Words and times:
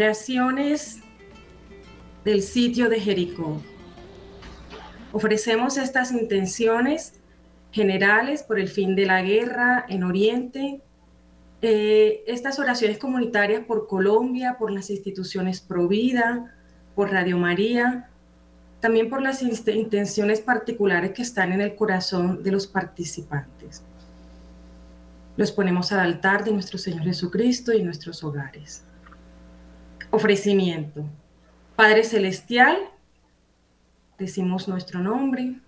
Oraciones 0.00 1.00
del 2.24 2.40
sitio 2.40 2.88
de 2.88 3.00
Jericó. 3.00 3.60
Ofrecemos 5.12 5.76
estas 5.76 6.10
intenciones 6.10 7.20
generales 7.70 8.42
por 8.42 8.58
el 8.58 8.68
fin 8.68 8.96
de 8.96 9.04
la 9.04 9.20
guerra 9.20 9.84
en 9.90 10.02
Oriente, 10.04 10.80
eh, 11.60 12.24
estas 12.26 12.58
oraciones 12.58 12.96
comunitarias 12.96 13.66
por 13.66 13.86
Colombia, 13.86 14.56
por 14.58 14.70
las 14.70 14.88
instituciones 14.88 15.60
Provida, 15.60 16.56
por 16.94 17.12
Radio 17.12 17.36
María, 17.36 18.08
también 18.80 19.10
por 19.10 19.20
las 19.20 19.42
intenciones 19.42 20.40
particulares 20.40 21.10
que 21.10 21.20
están 21.20 21.52
en 21.52 21.60
el 21.60 21.74
corazón 21.74 22.42
de 22.42 22.52
los 22.52 22.66
participantes. 22.66 23.82
Los 25.36 25.52
ponemos 25.52 25.92
al 25.92 26.00
altar 26.00 26.42
de 26.42 26.52
nuestro 26.52 26.78
Señor 26.78 27.04
Jesucristo 27.04 27.74
y 27.74 27.82
nuestros 27.82 28.24
hogares. 28.24 28.84
Ofrecimiento. 30.12 31.04
Padre 31.76 32.02
Celestial, 32.02 32.76
decimos 34.18 34.66
nuestro 34.66 34.98
nombre, 34.98 35.60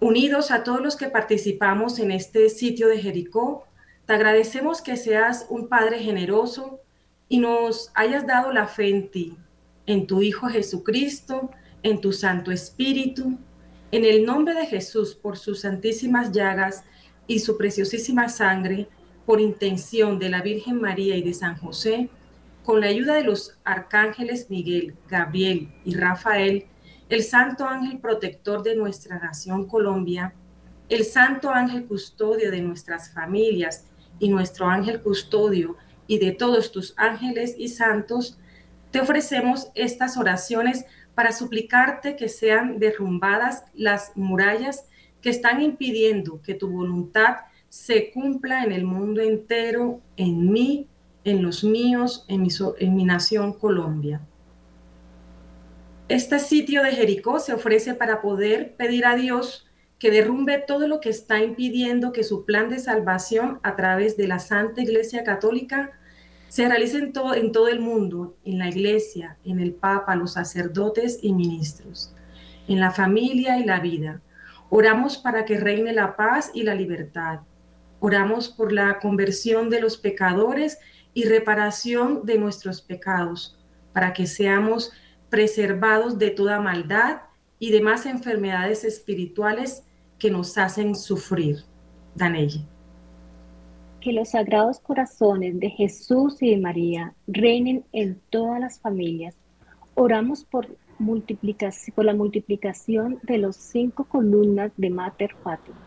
unidos 0.00 0.50
a 0.50 0.64
todos 0.64 0.80
los 0.80 0.96
que 0.96 1.10
participamos 1.10 1.98
en 1.98 2.12
este 2.12 2.48
sitio 2.48 2.88
de 2.88 2.98
Jericó, 2.98 3.66
te 4.06 4.14
agradecemos 4.14 4.80
que 4.80 4.96
seas 4.96 5.46
un 5.50 5.68
Padre 5.68 5.98
generoso 5.98 6.80
y 7.28 7.40
nos 7.40 7.92
hayas 7.94 8.26
dado 8.26 8.52
la 8.52 8.66
fe 8.68 8.88
en 8.88 9.10
ti, 9.10 9.36
en 9.84 10.06
tu 10.06 10.22
Hijo 10.22 10.48
Jesucristo, 10.48 11.50
en 11.82 12.00
tu 12.00 12.14
Santo 12.14 12.52
Espíritu, 12.52 13.38
en 13.90 14.06
el 14.06 14.24
nombre 14.24 14.54
de 14.54 14.64
Jesús, 14.64 15.14
por 15.14 15.36
sus 15.36 15.60
santísimas 15.60 16.32
llagas 16.32 16.84
y 17.26 17.40
su 17.40 17.58
preciosísima 17.58 18.30
sangre, 18.30 18.88
por 19.26 19.42
intención 19.42 20.18
de 20.18 20.30
la 20.30 20.40
Virgen 20.40 20.80
María 20.80 21.16
y 21.16 21.22
de 21.22 21.34
San 21.34 21.58
José, 21.58 22.08
con 22.64 22.80
la 22.80 22.86
ayuda 22.88 23.14
de 23.14 23.24
los 23.24 23.58
arcángeles 23.64 24.48
Miguel, 24.50 24.94
Gabriel 25.08 25.72
y 25.84 25.94
Rafael, 25.94 26.66
el 27.08 27.22
Santo 27.22 27.66
Ángel 27.66 27.98
Protector 27.98 28.62
de 28.62 28.76
nuestra 28.76 29.18
nación 29.18 29.66
Colombia, 29.66 30.34
el 30.88 31.04
Santo 31.04 31.50
Ángel 31.50 31.86
Custodio 31.86 32.50
de 32.50 32.60
nuestras 32.60 33.12
familias 33.12 33.86
y 34.18 34.28
nuestro 34.28 34.66
Ángel 34.66 35.00
Custodio 35.00 35.76
y 36.06 36.18
de 36.18 36.32
todos 36.32 36.72
tus 36.72 36.94
ángeles 36.96 37.54
y 37.58 37.68
santos, 37.68 38.38
te 38.90 39.00
ofrecemos 39.00 39.70
estas 39.74 40.16
oraciones 40.16 40.84
para 41.14 41.32
suplicarte 41.32 42.16
que 42.16 42.28
sean 42.28 42.78
derrumbadas 42.78 43.64
las 43.74 44.12
murallas 44.16 44.86
que 45.20 45.30
están 45.30 45.62
impidiendo 45.62 46.40
que 46.42 46.54
tu 46.54 46.68
voluntad 46.68 47.36
se 47.68 48.10
cumpla 48.10 48.64
en 48.64 48.72
el 48.72 48.84
mundo 48.84 49.22
entero, 49.22 50.00
en 50.16 50.52
mí 50.52 50.88
en 51.24 51.42
los 51.42 51.64
míos, 51.64 52.24
en 52.28 52.42
mi, 52.42 52.48
en 52.78 52.94
mi 52.96 53.04
nación 53.04 53.52
Colombia. 53.52 54.20
Este 56.08 56.38
sitio 56.38 56.82
de 56.82 56.92
Jericó 56.92 57.38
se 57.38 57.54
ofrece 57.54 57.94
para 57.94 58.20
poder 58.20 58.74
pedir 58.76 59.06
a 59.06 59.14
Dios 59.14 59.66
que 59.98 60.10
derrumbe 60.10 60.58
todo 60.58 60.88
lo 60.88 61.00
que 61.00 61.10
está 61.10 61.42
impidiendo 61.42 62.12
que 62.12 62.24
su 62.24 62.44
plan 62.44 62.68
de 62.68 62.80
salvación 62.80 63.60
a 63.62 63.76
través 63.76 64.16
de 64.16 64.26
la 64.26 64.40
Santa 64.40 64.82
Iglesia 64.82 65.22
Católica 65.22 65.92
se 66.48 66.68
realice 66.68 66.98
en 66.98 67.12
todo, 67.12 67.34
en 67.34 67.52
todo 67.52 67.68
el 67.68 67.80
mundo, 67.80 68.36
en 68.44 68.58
la 68.58 68.68
Iglesia, 68.68 69.38
en 69.44 69.60
el 69.60 69.72
Papa, 69.72 70.16
los 70.16 70.32
sacerdotes 70.32 71.20
y 71.22 71.32
ministros, 71.32 72.12
en 72.68 72.80
la 72.80 72.90
familia 72.90 73.58
y 73.58 73.64
la 73.64 73.80
vida. 73.80 74.20
Oramos 74.68 75.18
para 75.18 75.44
que 75.44 75.58
reine 75.58 75.92
la 75.92 76.16
paz 76.16 76.50
y 76.52 76.64
la 76.64 76.74
libertad. 76.74 77.40
Oramos 78.00 78.48
por 78.48 78.72
la 78.72 78.98
conversión 78.98 79.70
de 79.70 79.80
los 79.80 79.96
pecadores 79.96 80.78
y 81.14 81.24
reparación 81.24 82.24
de 82.24 82.38
nuestros 82.38 82.80
pecados, 82.80 83.58
para 83.92 84.12
que 84.12 84.26
seamos 84.26 84.92
preservados 85.28 86.18
de 86.18 86.30
toda 86.30 86.60
maldad 86.60 87.22
y 87.58 87.70
demás 87.70 88.06
enfermedades 88.06 88.84
espirituales 88.84 89.84
que 90.18 90.30
nos 90.30 90.56
hacen 90.58 90.94
sufrir. 90.94 91.64
Danelle. 92.14 92.60
Que 94.00 94.12
los 94.12 94.30
sagrados 94.30 94.80
corazones 94.80 95.58
de 95.60 95.70
Jesús 95.70 96.42
y 96.42 96.50
de 96.50 96.58
María 96.58 97.14
reinen 97.26 97.84
en 97.92 98.20
todas 98.30 98.60
las 98.60 98.80
familias. 98.80 99.34
Oramos 99.94 100.44
por, 100.44 100.66
multiplicación, 100.98 101.94
por 101.94 102.04
la 102.04 102.14
multiplicación 102.14 103.20
de 103.22 103.38
los 103.38 103.56
cinco 103.56 104.04
columnas 104.04 104.72
de 104.76 104.90
Mater 104.90 105.34
Fátima 105.42 105.78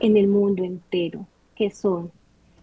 en 0.00 0.16
el 0.16 0.28
mundo 0.28 0.64
entero, 0.64 1.26
que 1.54 1.70
son 1.70 2.10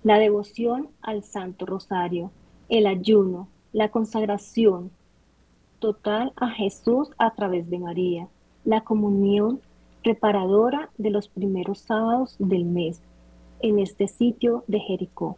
la 0.03 0.17
devoción 0.17 0.89
al 1.01 1.23
Santo 1.23 1.65
Rosario, 1.65 2.31
el 2.69 2.87
ayuno, 2.87 3.47
la 3.73 3.89
consagración 3.89 4.91
total 5.79 6.33
a 6.35 6.49
Jesús 6.49 7.09
a 7.17 7.31
través 7.31 7.69
de 7.69 7.79
María, 7.79 8.27
la 8.65 8.81
comunión 8.81 9.61
reparadora 10.03 10.89
de 10.97 11.09
los 11.09 11.27
primeros 11.27 11.79
sábados 11.79 12.35
del 12.39 12.65
mes 12.65 13.01
en 13.61 13.79
este 13.79 14.07
sitio 14.07 14.63
de 14.67 14.79
Jericó. 14.79 15.37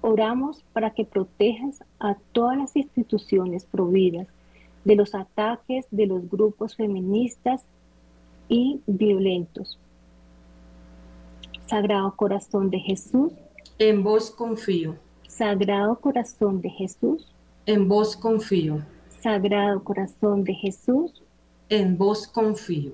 Oramos 0.00 0.64
para 0.72 0.90
que 0.90 1.04
protejas 1.04 1.84
a 2.00 2.16
todas 2.32 2.58
las 2.58 2.74
instituciones 2.74 3.64
providas 3.64 4.26
de 4.84 4.96
los 4.96 5.14
ataques 5.14 5.86
de 5.92 6.06
los 6.06 6.28
grupos 6.28 6.74
feministas 6.74 7.64
y 8.48 8.80
violentos. 8.86 9.78
Sagrado 11.66 12.14
Corazón 12.16 12.70
de 12.70 12.80
Jesús, 12.80 13.32
en 13.88 14.04
vos 14.04 14.30
confío. 14.30 14.96
Sagrado 15.26 15.98
Corazón 15.98 16.60
de 16.60 16.70
Jesús. 16.70 17.26
En 17.66 17.88
vos 17.88 18.16
confío. 18.16 18.80
Sagrado 19.20 19.82
Corazón 19.82 20.44
de 20.44 20.54
Jesús. 20.54 21.20
En 21.68 21.98
vos 21.98 22.28
confío. 22.28 22.92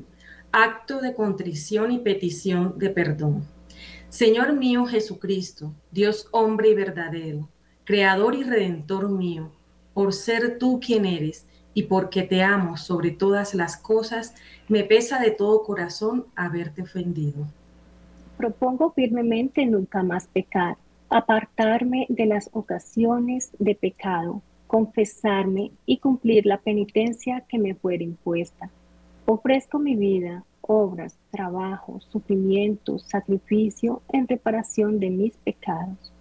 Acto 0.51 1.03
de 1.03 1.15
contrición 1.15 1.93
y 1.93 1.99
petición 1.99 2.79
de 2.79 2.89
perdón. 2.89 3.45
Señor 4.09 4.55
mío 4.55 4.87
Jesucristo, 4.87 5.75
Dios 5.91 6.27
hombre 6.31 6.71
y 6.71 6.75
verdadero, 6.75 7.51
Creador 7.85 8.35
y 8.35 8.45
Redentor 8.45 9.11
mío, 9.11 9.53
por 9.93 10.15
ser 10.15 10.59
tú 10.59 10.81
quien 10.81 11.05
eres 11.05 11.47
y 11.75 11.83
porque 11.83 12.23
te 12.23 12.43
amo 12.43 12.79
sobre 12.79 13.11
todas 13.11 13.53
las 13.53 13.77
cosas, 13.77 14.35
me 14.69 14.85
pesa 14.85 15.21
de 15.21 15.33
todo 15.33 15.65
corazón 15.65 16.25
haberte 16.35 16.81
ofendido 16.81 17.47
propongo 18.39 18.93
firmemente 18.93 19.67
nunca 19.67 20.03
más 20.03 20.29
pecar, 20.29 20.79
apartarme 21.11 22.07
de 22.09 22.25
las 22.25 22.49
ocasiones 22.53 23.51
de 23.59 23.75
pecado, 23.75 24.41
confesarme 24.69 25.73
y 25.85 25.99
cumplir 25.99 26.47
la 26.47 26.59
penitencia 26.59 27.45
que 27.49 27.59
me 27.59 27.75
fuera 27.75 28.05
impuesta. 28.05 28.71
Ofrezco 29.27 29.79
mi 29.79 29.97
vida, 29.97 30.45
obras, 30.63 31.19
trabajo, 31.31 32.01
sufrimiento, 32.11 32.99
sacrificio 32.99 34.03
en 34.13 34.29
reparación 34.29 35.01
de 35.01 35.11
mis 35.11 35.37
pecados. 35.39 36.13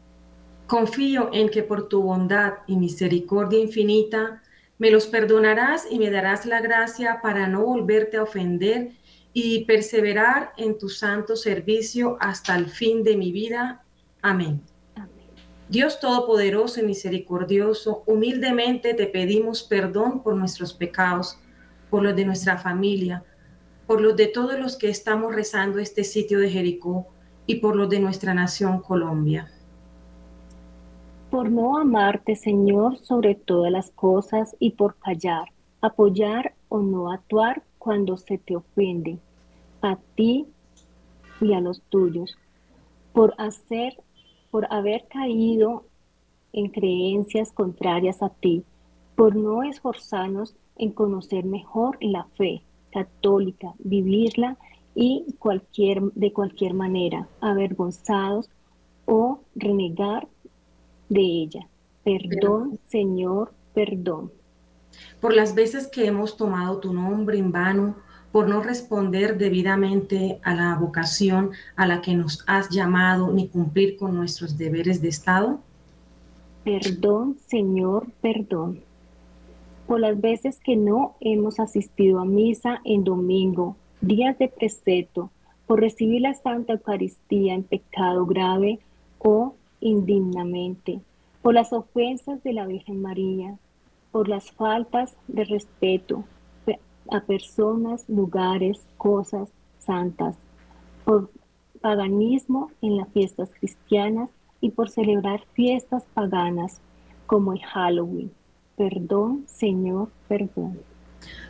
Confío 0.65 1.29
en 1.31 1.49
que 1.49 1.63
por 1.63 1.87
tu 1.87 2.01
bondad 2.01 2.55
y 2.65 2.77
misericordia 2.77 3.59
infinita 3.59 4.41
me 4.79 4.91
los 4.91 5.07
perdonarás 5.07 5.87
y 5.89 5.99
me 5.99 6.09
darás 6.09 6.45
la 6.45 6.61
gracia 6.61 7.19
para 7.21 7.47
no 7.47 7.63
volverte 7.63 8.17
a 8.17 8.23
ofender 8.23 8.91
y 9.39 9.65
perseverar 9.65 10.51
en 10.57 10.79
tu 10.79 10.89
santo 10.89 11.35
servicio 11.35 12.17
hasta 12.19 12.55
el 12.55 12.65
fin 12.65 13.03
de 13.03 13.15
mi 13.15 13.31
vida. 13.31 13.83
Amén. 14.23 14.63
Dios 15.69 15.99
Todopoderoso 15.99 16.79
y 16.79 16.83
Misericordioso, 16.83 18.01
humildemente 18.07 18.95
te 18.95 19.05
pedimos 19.05 19.61
perdón 19.61 20.23
por 20.23 20.35
nuestros 20.35 20.73
pecados, 20.73 21.37
por 21.91 22.01
los 22.01 22.15
de 22.15 22.25
nuestra 22.25 22.57
familia, 22.57 23.25
por 23.85 24.01
los 24.01 24.15
de 24.15 24.25
todos 24.25 24.59
los 24.59 24.75
que 24.75 24.89
estamos 24.89 25.35
rezando 25.35 25.77
este 25.77 26.03
sitio 26.03 26.39
de 26.39 26.49
Jericó 26.49 27.05
y 27.45 27.57
por 27.57 27.75
los 27.75 27.89
de 27.89 27.99
nuestra 27.99 28.33
nación 28.33 28.81
Colombia. 28.81 29.51
Por 31.29 31.51
no 31.51 31.77
amarte, 31.77 32.35
Señor, 32.35 32.97
sobre 32.97 33.35
todas 33.35 33.71
las 33.71 33.91
cosas 33.91 34.55
y 34.57 34.71
por 34.71 34.95
callar, 34.97 35.49
apoyar 35.79 36.55
o 36.69 36.79
no 36.79 37.11
actuar 37.11 37.61
cuando 37.77 38.17
se 38.17 38.39
te 38.39 38.55
ofende 38.55 39.19
a 39.81 39.97
ti 40.15 40.45
y 41.41 41.53
a 41.53 41.61
los 41.61 41.81
tuyos 41.83 42.37
por 43.13 43.33
hacer, 43.37 43.97
por 44.51 44.71
haber 44.71 45.07
caído 45.07 45.85
en 46.53 46.69
creencias 46.69 47.51
contrarias 47.51 48.21
a 48.21 48.29
ti, 48.29 48.63
por 49.15 49.35
no 49.35 49.63
esforzarnos 49.63 50.55
en 50.75 50.91
conocer 50.91 51.45
mejor 51.45 51.97
la 52.01 52.25
fe 52.37 52.61
católica, 52.91 53.73
vivirla 53.79 54.57
y 54.95 55.25
cualquier, 55.39 56.01
de 56.13 56.33
cualquier 56.33 56.73
manera, 56.73 57.27
avergonzados 57.41 58.49
o 59.05 59.41
renegar 59.55 60.27
de 61.09 61.21
ella. 61.21 61.67
Perdón, 62.03 62.79
Señor, 62.87 63.53
perdón. 63.73 64.31
Por 65.19 65.33
las 65.33 65.55
veces 65.55 65.87
que 65.87 66.05
hemos 66.05 66.37
tomado 66.37 66.79
tu 66.79 66.93
nombre 66.93 67.37
en 67.37 67.51
vano, 67.51 67.95
por 68.37 68.47
no 68.47 68.61
responder 68.61 69.39
debidamente 69.39 70.37
a 70.43 70.53
la 70.53 70.75
vocación 70.75 71.53
a 71.75 71.87
la 71.87 72.01
que 72.01 72.13
nos 72.13 72.43
has 72.45 72.69
llamado 72.69 73.33
ni 73.33 73.47
cumplir 73.47 73.97
con 73.97 74.15
nuestros 74.15 74.59
deberes 74.59 75.01
de 75.01 75.07
Estado? 75.07 75.59
Perdón, 76.63 77.37
Señor, 77.47 78.05
perdón. 78.21 78.81
por 79.87 79.99
las 80.01 80.21
veces 80.21 80.59
que 80.63 80.75
no 80.75 81.15
hemos 81.19 81.59
asistido 81.59 82.19
a 82.19 82.25
misa 82.25 82.79
en 82.85 83.03
domingo, 83.03 83.75
días 84.01 84.37
de 84.37 84.49
preceto, 84.49 85.31
por 85.65 85.79
recibir 85.79 86.21
la 86.21 86.35
Santa 86.35 86.73
Eucaristía 86.73 87.55
en 87.55 87.63
pecado 87.63 88.27
grave 88.27 88.77
o 89.17 89.55
indignamente, 89.79 90.99
por 91.41 91.55
las 91.55 91.73
ofensas 91.73 92.43
de 92.43 92.53
la 92.53 92.67
Virgen 92.67 93.01
María, 93.01 93.57
por 94.11 94.29
las 94.29 94.51
faltas 94.51 95.15
de 95.27 95.43
respeto 95.43 96.23
a 97.11 97.21
personas, 97.21 98.07
lugares, 98.07 98.79
cosas 98.97 99.49
santas, 99.79 100.35
por 101.05 101.29
paganismo 101.81 102.71
en 102.81 102.97
las 102.97 103.07
fiestas 103.09 103.49
cristianas 103.59 104.29
y 104.61 104.71
por 104.71 104.89
celebrar 104.89 105.43
fiestas 105.53 106.03
paganas 106.13 106.81
como 107.25 107.53
el 107.53 107.61
Halloween. 107.61 108.31
Perdón, 108.75 109.45
Señor, 109.47 110.09
perdón. 110.27 110.79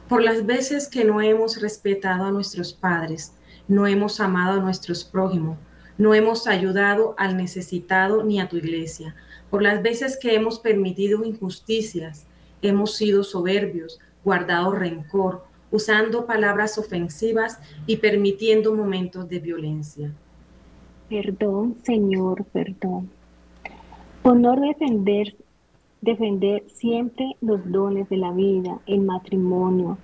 Por 0.07 0.23
las 0.23 0.45
veces 0.45 0.87
que 0.87 1.03
no 1.03 1.21
hemos 1.21 1.61
respetado 1.61 2.25
a 2.25 2.31
nuestros 2.31 2.73
padres, 2.73 3.33
no 3.67 3.87
hemos 3.87 4.19
amado 4.19 4.59
a 4.59 4.63
nuestros 4.63 5.03
prójimos, 5.03 5.57
no 5.97 6.13
hemos 6.13 6.47
ayudado 6.47 7.15
al 7.17 7.35
necesitado 7.35 8.23
ni 8.23 8.39
a 8.39 8.47
tu 8.47 8.57
iglesia. 8.57 9.15
Por 9.49 9.61
las 9.61 9.81
veces 9.81 10.17
que 10.17 10.35
hemos 10.35 10.59
permitido 10.59 11.25
injusticias, 11.25 12.25
hemos 12.61 12.95
sido 12.95 13.23
soberbios, 13.23 13.99
guardado 14.23 14.71
rencor, 14.71 15.46
usando 15.71 16.25
palabras 16.25 16.77
ofensivas 16.77 17.59
y 17.85 17.97
permitiendo 17.97 18.73
momentos 18.73 19.27
de 19.27 19.39
violencia. 19.39 20.13
Perdón, 21.09 21.75
Señor, 21.83 22.45
perdón. 22.45 23.09
Honor 24.23 24.59
defender 24.59 25.35
defender 26.01 26.63
siempre 26.69 27.35
los 27.41 27.69
dones 27.71 28.07
de 28.09 28.17
la 28.17 28.31
vida, 28.31 28.79
el 28.85 29.01
matrimonio, 29.01 29.97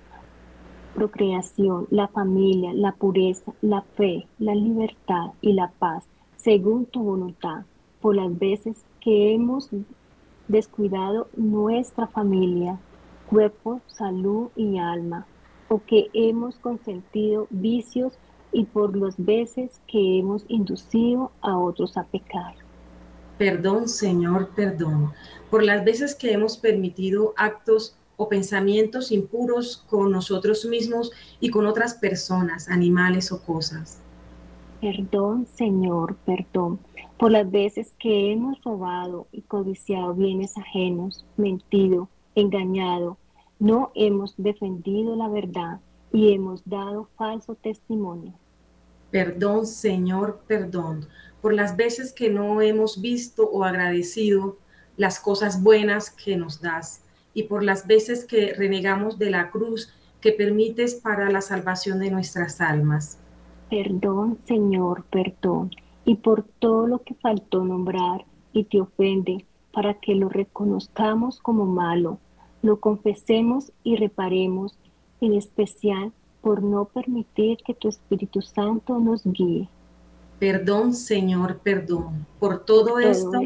procreación, 0.94 1.86
la 1.90 2.08
familia, 2.08 2.72
la 2.72 2.92
pureza, 2.92 3.52
la 3.62 3.82
fe, 3.96 4.26
la 4.38 4.54
libertad 4.54 5.32
y 5.40 5.52
la 5.52 5.70
paz, 5.78 6.04
según 6.36 6.86
tu 6.86 7.02
voluntad, 7.02 7.64
por 8.00 8.16
las 8.16 8.38
veces 8.38 8.84
que 9.00 9.34
hemos 9.34 9.70
descuidado 10.48 11.28
nuestra 11.36 12.06
familia, 12.06 12.78
cuerpo, 13.28 13.80
salud 13.86 14.48
y 14.56 14.78
alma, 14.78 15.26
o 15.74 15.82
que 15.84 16.08
hemos 16.12 16.54
consentido 16.54 17.48
vicios 17.50 18.12
y 18.52 18.64
por 18.64 18.96
las 18.96 19.16
veces 19.18 19.80
que 19.88 20.20
hemos 20.20 20.44
inducido 20.46 21.32
a 21.40 21.58
otros 21.58 21.96
a 21.96 22.04
pecar. 22.04 22.54
Perdón, 23.38 23.88
Señor, 23.88 24.50
perdón, 24.54 25.10
por 25.50 25.64
las 25.64 25.84
veces 25.84 26.14
que 26.14 26.32
hemos 26.32 26.56
permitido 26.56 27.34
actos 27.36 27.96
o 28.16 28.28
pensamientos 28.28 29.10
impuros 29.10 29.84
con 29.90 30.12
nosotros 30.12 30.64
mismos 30.64 31.10
y 31.40 31.50
con 31.50 31.66
otras 31.66 31.94
personas, 31.94 32.68
animales 32.68 33.32
o 33.32 33.42
cosas. 33.42 34.00
Perdón, 34.80 35.48
Señor, 35.52 36.14
perdón, 36.24 36.78
por 37.18 37.32
las 37.32 37.50
veces 37.50 37.92
que 37.98 38.30
hemos 38.30 38.62
robado 38.62 39.26
y 39.32 39.42
codiciado 39.42 40.14
bienes 40.14 40.56
ajenos, 40.56 41.24
mentido, 41.36 42.08
engañado, 42.36 43.18
no 43.64 43.92
hemos 43.94 44.34
defendido 44.36 45.16
la 45.16 45.26
verdad 45.26 45.80
y 46.12 46.34
hemos 46.34 46.62
dado 46.68 47.08
falso 47.16 47.54
testimonio. 47.54 48.34
Perdón, 49.10 49.66
Señor, 49.66 50.42
perdón, 50.46 51.06
por 51.40 51.54
las 51.54 51.74
veces 51.74 52.12
que 52.12 52.28
no 52.28 52.60
hemos 52.60 53.00
visto 53.00 53.48
o 53.48 53.64
agradecido 53.64 54.58
las 54.98 55.18
cosas 55.18 55.62
buenas 55.62 56.10
que 56.10 56.36
nos 56.36 56.60
das 56.60 57.04
y 57.32 57.44
por 57.44 57.62
las 57.62 57.86
veces 57.86 58.26
que 58.26 58.52
renegamos 58.52 59.18
de 59.18 59.30
la 59.30 59.50
cruz 59.50 59.94
que 60.20 60.32
permites 60.32 60.96
para 60.96 61.30
la 61.30 61.40
salvación 61.40 62.00
de 62.00 62.10
nuestras 62.10 62.60
almas. 62.60 63.18
Perdón, 63.70 64.36
Señor, 64.44 65.04
perdón, 65.10 65.70
y 66.04 66.16
por 66.16 66.42
todo 66.58 66.86
lo 66.86 66.98
que 66.98 67.14
faltó 67.14 67.64
nombrar 67.64 68.26
y 68.52 68.64
te 68.64 68.82
ofende, 68.82 69.46
para 69.72 69.94
que 69.94 70.14
lo 70.14 70.28
reconozcamos 70.28 71.40
como 71.40 71.64
malo, 71.64 72.18
lo 72.64 72.80
confesemos 72.80 73.72
y 73.84 73.96
reparemos, 73.96 74.78
en 75.20 75.34
especial 75.34 76.12
por 76.40 76.62
no 76.62 76.86
permitir 76.86 77.58
que 77.58 77.74
tu 77.74 77.88
Espíritu 77.88 78.40
Santo 78.40 78.98
nos 78.98 79.22
guíe. 79.22 79.68
Perdón, 80.38 80.94
Señor, 80.94 81.58
perdón. 81.58 82.26
Por 82.40 82.64
todo, 82.64 82.98
esto, 82.98 83.38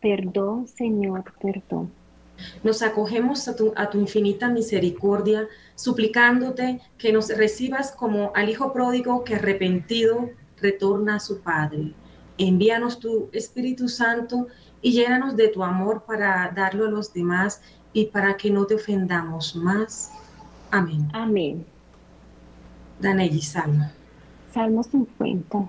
Perdón, 0.00 0.66
Señor, 0.66 1.24
perdón. 1.42 1.90
Nos 2.62 2.80
acogemos 2.82 3.48
a 3.48 3.56
tu, 3.56 3.74
a 3.76 3.90
tu, 3.90 3.98
infinita 3.98 4.48
misericordia, 4.48 5.46
suplicándote 5.74 6.80
que 6.96 7.12
nos 7.12 7.28
recibas 7.28 7.92
como 7.92 8.32
al 8.34 8.48
Hijo 8.48 8.72
pródigo 8.72 9.24
que 9.24 9.34
arrepentido 9.34 10.30
retorna 10.58 11.16
a 11.16 11.20
su 11.20 11.40
Padre. 11.40 11.92
Envíanos 12.38 12.98
tu 12.98 13.28
Espíritu 13.32 13.88
Santo 13.88 14.46
y 14.80 14.92
llénanos 14.92 15.36
de 15.36 15.48
tu 15.48 15.62
amor 15.62 16.04
para 16.06 16.50
darlo 16.54 16.86
a 16.86 16.90
los 16.90 17.12
demás 17.12 17.60
y 17.98 18.04
para 18.06 18.36
que 18.36 18.48
no 18.48 18.64
te 18.64 18.76
ofendamos 18.76 19.56
más. 19.56 20.12
Amén. 20.70 21.08
Amén. 21.12 21.66
Danelli, 23.00 23.42
Salmo. 23.42 23.90
Salmo 24.52 24.84
50. 24.84 25.68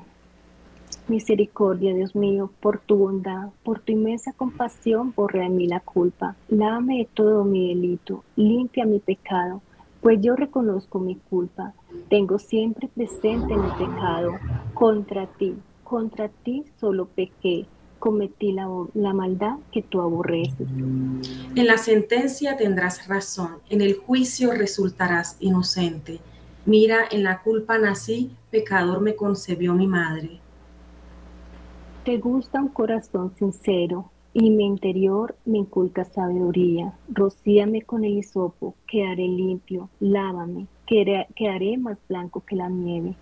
Misericordia, 1.08 1.92
Dios 1.96 2.16
mío, 2.16 2.52
por 2.60 2.78
tu 2.78 2.98
bondad, 2.98 3.50
por 3.64 3.80
tu 3.80 3.94
inmensa 3.94 4.32
compasión, 4.34 5.12
borra 5.16 5.42
de 5.42 5.50
mí 5.50 5.66
la 5.68 5.80
culpa. 5.80 6.36
Lávame 6.50 7.00
de 7.00 7.10
todo 7.12 7.44
mi 7.46 7.70
delito, 7.70 8.24
limpia 8.36 8.86
mi 8.86 9.00
pecado, 9.00 9.64
pues 10.00 10.22
yo 10.22 10.36
reconozco 10.36 11.00
mi 11.00 11.16
culpa. 11.16 11.74
Tengo 12.10 12.38
siempre 12.38 12.90
presente 12.90 13.58
mi 13.58 13.72
pecado. 13.72 14.34
Contra 14.76 15.26
ti, 15.26 15.56
contra 15.84 16.30
ti 16.30 16.64
solo 16.80 17.08
pequé, 17.08 17.66
cometí 18.00 18.52
la, 18.52 18.68
la 18.94 19.14
maldad 19.14 19.58
que 19.72 19.82
tú 19.82 20.02
aborreces. 20.02 20.68
En 21.56 21.68
la 21.68 21.78
sentencia 21.78 22.58
tendrás 22.58 23.08
razón, 23.08 23.58
en 23.70 23.82
el 23.82 23.96
juicio 23.96 24.52
resultarás 24.52 25.38
inocente. 25.40 26.20
Mira, 26.66 27.00
en 27.12 27.24
la 27.24 27.42
culpa 27.42 27.78
nací, 27.78 28.32
pecador 28.52 29.02
me 29.02 29.16
concebió 29.16 29.74
mi 29.74 29.88
madre. 29.88 30.40
Te 32.06 32.18
gusta 32.18 32.62
un 32.62 32.70
corazón 32.70 33.34
sincero 33.38 34.10
y 34.34 34.50
mi 34.52 34.66
interior 34.66 35.36
me 35.46 35.60
inculca 35.60 36.06
sabiduría. 36.06 36.94
Rocíame 37.10 37.82
con 37.82 38.04
el 38.04 38.18
hisopo, 38.18 38.76
quedaré 38.88 39.28
limpio, 39.28 39.90
lávame, 40.00 40.68
quedaré 40.86 41.78
más 41.78 41.98
blanco 42.08 42.44
que 42.46 42.56
la 42.56 42.70
nieve. 42.70 43.16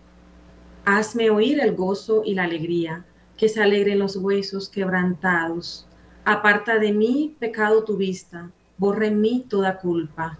Hazme 0.86 1.30
oír 1.30 1.60
el 1.60 1.76
gozo 1.76 2.22
y 2.24 2.34
la 2.34 2.44
alegría, 2.44 3.06
que 3.38 3.50
se 3.50 3.62
alegren 3.62 4.00
los 4.00 4.18
huesos 4.18 4.68
quebrantados. 4.70 5.88
Aparta 6.26 6.80
de 6.80 6.92
mí 6.92 7.36
pecado 7.40 7.84
tu 7.84 7.96
vista, 7.96 8.52
borra 8.78 9.08
en 9.08 9.22
mí 9.22 9.46
toda 9.48 9.80
culpa. 9.80 10.40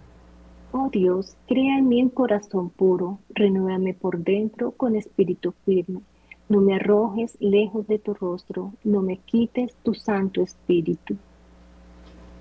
Oh 0.72 0.90
Dios, 0.92 1.36
crea 1.46 1.78
en 1.78 1.88
mí 1.88 2.02
un 2.02 2.10
corazón 2.10 2.68
puro, 2.68 3.18
renuévame 3.30 3.94
por 3.94 4.18
dentro 4.18 4.72
con 4.72 4.96
espíritu 4.96 5.54
firme 5.64 6.02
no 6.48 6.60
me 6.62 6.76
arrojes 6.76 7.36
lejos 7.40 7.86
de 7.86 7.98
tu 7.98 8.14
rostro, 8.14 8.72
no 8.82 9.02
me 9.02 9.18
quites 9.18 9.74
tu 9.82 9.94
Santo 9.94 10.42
Espíritu. 10.42 11.16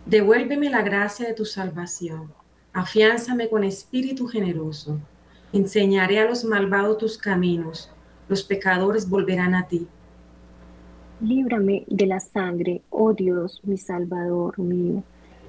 Devuélveme 0.06 0.70
la 0.70 0.82
gracia 0.82 1.28
de 1.28 1.34
tu 1.34 1.44
salvación, 1.44 2.32
afiánzame 2.72 3.50
con 3.50 3.66
espíritu 3.66 4.28
generoso. 4.28 5.00
Enseñaré 5.52 6.20
a 6.20 6.26
los 6.26 6.46
malvados 6.46 6.98
tus 6.98 7.18
caminos, 7.18 7.92
los 8.30 8.44
pecadores 8.44 9.10
volverán 9.10 9.54
a 9.54 9.68
ti. 9.68 9.88
Líbrame 11.20 11.84
de 11.88 12.06
la 12.06 12.20
sangre, 12.20 12.84
oh 12.92 13.12
Dios, 13.12 13.60
mi 13.64 13.78
Salvador 13.78 14.60
mío. 14.60 15.02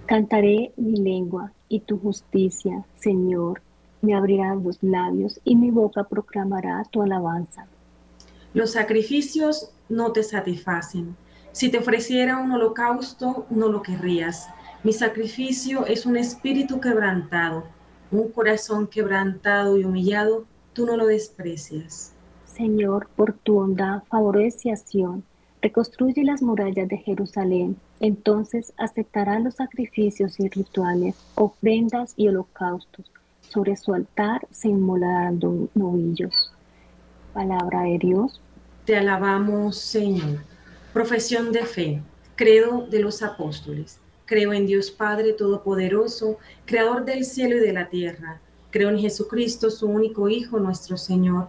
Cantaré 0.07 0.73
mi 0.77 0.97
lengua 0.97 1.53
y 1.69 1.81
tu 1.81 1.99
justicia, 1.99 2.87
Señor, 2.97 3.61
me 4.01 4.15
abrirán 4.15 4.65
los 4.65 4.83
labios 4.83 5.39
y 5.45 5.57
mi 5.57 5.71
boca 5.71 6.05
proclamará 6.05 6.85
tu 6.91 7.03
alabanza. 7.03 7.67
Los 8.55 8.73
sacrificios 8.73 9.71
no 9.91 10.13
te 10.13 10.23
satisfacen. 10.23 11.15
Si 11.53 11.71
te 11.71 11.77
ofreciera 11.77 12.39
un 12.39 12.51
holocausto, 12.53 13.45
no 13.51 13.69
lo 13.69 13.83
querrías. 13.83 14.49
Mi 14.85 14.95
sacrificio 14.95 15.85
es 15.85 16.07
un 16.07 16.17
espíritu 16.17 16.81
quebrantado, 16.81 17.65
un 18.11 18.31
corazón 18.31 18.87
quebrantado 18.87 19.77
y 19.77 19.85
humillado, 19.85 20.47
tú 20.73 20.87
no 20.87 20.97
lo 20.97 21.07
desprecias. 21.07 22.15
Señor, 22.47 23.09
por 23.15 23.35
tu 23.35 23.55
bondad, 23.55 24.03
favorece 24.09 24.73
a 24.73 24.77
Sion, 24.77 25.25
reconstruye 25.61 26.25
las 26.25 26.43
murallas 26.43 26.89
de 26.89 26.99
Jerusalén. 26.99 27.77
Entonces 28.01 28.73
aceptará 28.77 29.39
los 29.41 29.55
sacrificios 29.55 30.39
y 30.39 30.49
rituales, 30.49 31.17
ofrendas 31.35 32.15
y 32.17 32.29
holocaustos. 32.29 33.07
Sobre 33.41 33.77
su 33.77 33.95
altar 33.95 34.47
se 34.51 34.69
inmolarán 34.69 35.41
novillos. 35.75 36.53
Palabra 37.33 37.83
de 37.83 37.99
Dios. 37.99 38.41
Te 38.85 38.97
alabamos, 38.97 39.79
Señor. 39.79 40.41
Profesión 40.93 41.53
de 41.53 41.65
fe, 41.65 42.03
credo 42.37 42.87
de 42.87 43.01
los 43.01 43.23
apóstoles. 43.23 44.01
Creo 44.27 44.53
en 44.53 44.67
Dios 44.67 44.91
Padre 44.91 45.33
Todopoderoso, 45.33 46.39
Creador 46.67 47.05
del 47.05 47.25
cielo 47.25 47.57
y 47.57 47.61
de 47.61 47.73
la 47.73 47.89
tierra. 47.89 48.41
Creo 48.71 48.91
en 48.91 48.99
Jesucristo, 48.99 49.71
su 49.71 49.87
único 49.87 50.29
Hijo, 50.29 50.59
nuestro 50.59 50.99
Señor, 50.99 51.49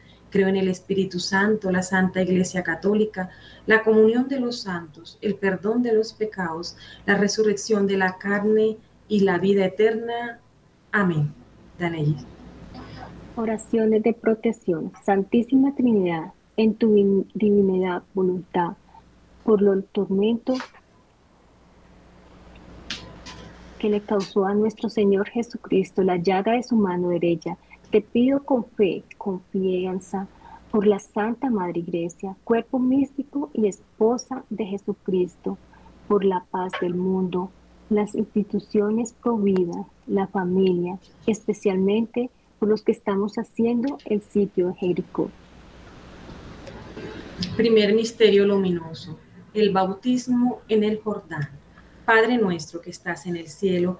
Creo 0.31 0.47
en 0.47 0.55
el 0.55 0.69
Espíritu 0.69 1.19
Santo, 1.19 1.69
la 1.69 1.83
Santa 1.83 2.21
Iglesia 2.21 2.63
Católica, 2.63 3.29
la 3.67 3.83
comunión 3.83 4.27
de 4.27 4.39
los 4.39 4.61
santos, 4.61 5.19
el 5.21 5.35
perdón 5.35 5.83
de 5.83 5.93
los 5.93 6.13
pecados, 6.13 6.75
la 7.05 7.15
resurrección 7.15 7.85
de 7.85 7.97
la 7.97 8.17
carne 8.17 8.77
y 9.07 9.19
la 9.19 9.37
vida 9.37 9.65
eterna. 9.65 10.39
Amén. 10.91 11.33
Danelli. 11.77 12.15
Oraciones 13.35 14.03
de 14.03 14.13
protección. 14.13 14.91
Santísima 15.03 15.75
Trinidad, 15.75 16.33
en 16.57 16.75
tu 16.75 16.93
divinidad 17.33 18.03
voluntad, 18.13 18.77
por 19.43 19.61
los 19.61 19.85
tormentos 19.87 20.59
que 23.79 23.89
le 23.89 23.99
causó 23.99 24.45
a 24.45 24.53
nuestro 24.53 24.89
Señor 24.89 25.27
Jesucristo 25.29 26.03
la 26.03 26.17
llaga 26.17 26.51
de 26.51 26.61
su 26.61 26.75
mano 26.75 27.09
derecha, 27.09 27.57
te 27.91 28.01
pido 28.01 28.43
con 28.43 28.65
fe, 28.65 29.03
confianza, 29.17 30.27
por 30.71 30.87
la 30.87 30.99
Santa 30.99 31.49
Madre 31.49 31.81
Iglesia, 31.81 32.37
cuerpo 32.45 32.79
místico 32.79 33.49
y 33.53 33.67
esposa 33.67 34.45
de 34.49 34.65
Jesucristo, 34.65 35.57
por 36.07 36.23
la 36.23 36.45
paz 36.49 36.71
del 36.79 36.95
mundo, 36.95 37.51
las 37.89 38.15
instituciones 38.15 39.13
pro 39.21 39.37
vida, 39.37 39.85
la 40.07 40.27
familia, 40.27 40.97
especialmente 41.27 42.29
por 42.57 42.69
los 42.69 42.83
que 42.83 42.93
estamos 42.93 43.35
haciendo 43.35 43.97
el 44.05 44.21
sitio 44.21 44.67
de 44.69 44.75
Jericó. 44.75 45.29
Primer 47.57 47.93
misterio 47.93 48.45
luminoso, 48.45 49.19
el 49.53 49.73
bautismo 49.73 50.61
en 50.69 50.85
el 50.85 51.01
Jordán. 51.01 51.49
Padre 52.05 52.37
nuestro 52.37 52.79
que 52.79 52.91
estás 52.91 53.25
en 53.25 53.35
el 53.35 53.49
cielo, 53.49 53.99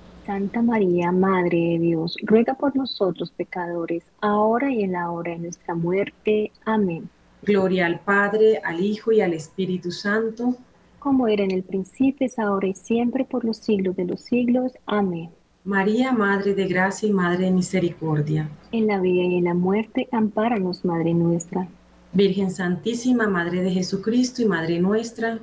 Santa 0.25 0.61
María, 0.61 1.11
Madre 1.11 1.57
de 1.57 1.79
Dios, 1.79 2.15
ruega 2.23 2.53
por 2.53 2.75
nosotros 2.75 3.31
pecadores, 3.31 4.03
ahora 4.21 4.71
y 4.71 4.83
en 4.83 4.93
la 4.93 5.09
hora 5.09 5.31
de 5.31 5.39
nuestra 5.39 5.73
muerte. 5.73 6.51
Amén. 6.65 7.09
Gloria 7.43 7.87
al 7.87 7.99
Padre, 7.99 8.61
al 8.63 8.81
Hijo 8.81 9.11
y 9.11 9.21
al 9.21 9.33
Espíritu 9.33 9.91
Santo. 9.91 10.55
Como 10.99 11.27
era 11.27 11.43
en 11.43 11.51
el 11.51 11.63
principio, 11.63 12.27
es 12.27 12.37
ahora 12.37 12.67
y 12.67 12.75
siempre, 12.75 13.25
por 13.25 13.43
los 13.43 13.57
siglos 13.57 13.95
de 13.95 14.05
los 14.05 14.21
siglos. 14.21 14.73
Amén. 14.85 15.31
María, 15.63 16.11
Madre 16.11 16.53
de 16.53 16.67
Gracia 16.67 17.09
y 17.09 17.11
Madre 17.11 17.45
de 17.45 17.51
Misericordia. 17.51 18.49
En 18.71 18.87
la 18.87 18.99
vida 18.99 19.23
y 19.23 19.37
en 19.37 19.45
la 19.45 19.53
muerte, 19.55 20.07
ampáranos, 20.11 20.85
Madre 20.85 21.13
nuestra. 21.13 21.67
Virgen 22.13 22.51
Santísima, 22.51 23.27
Madre 23.27 23.61
de 23.63 23.71
Jesucristo 23.71 24.41
y 24.41 24.45
Madre 24.45 24.79
nuestra. 24.79 25.39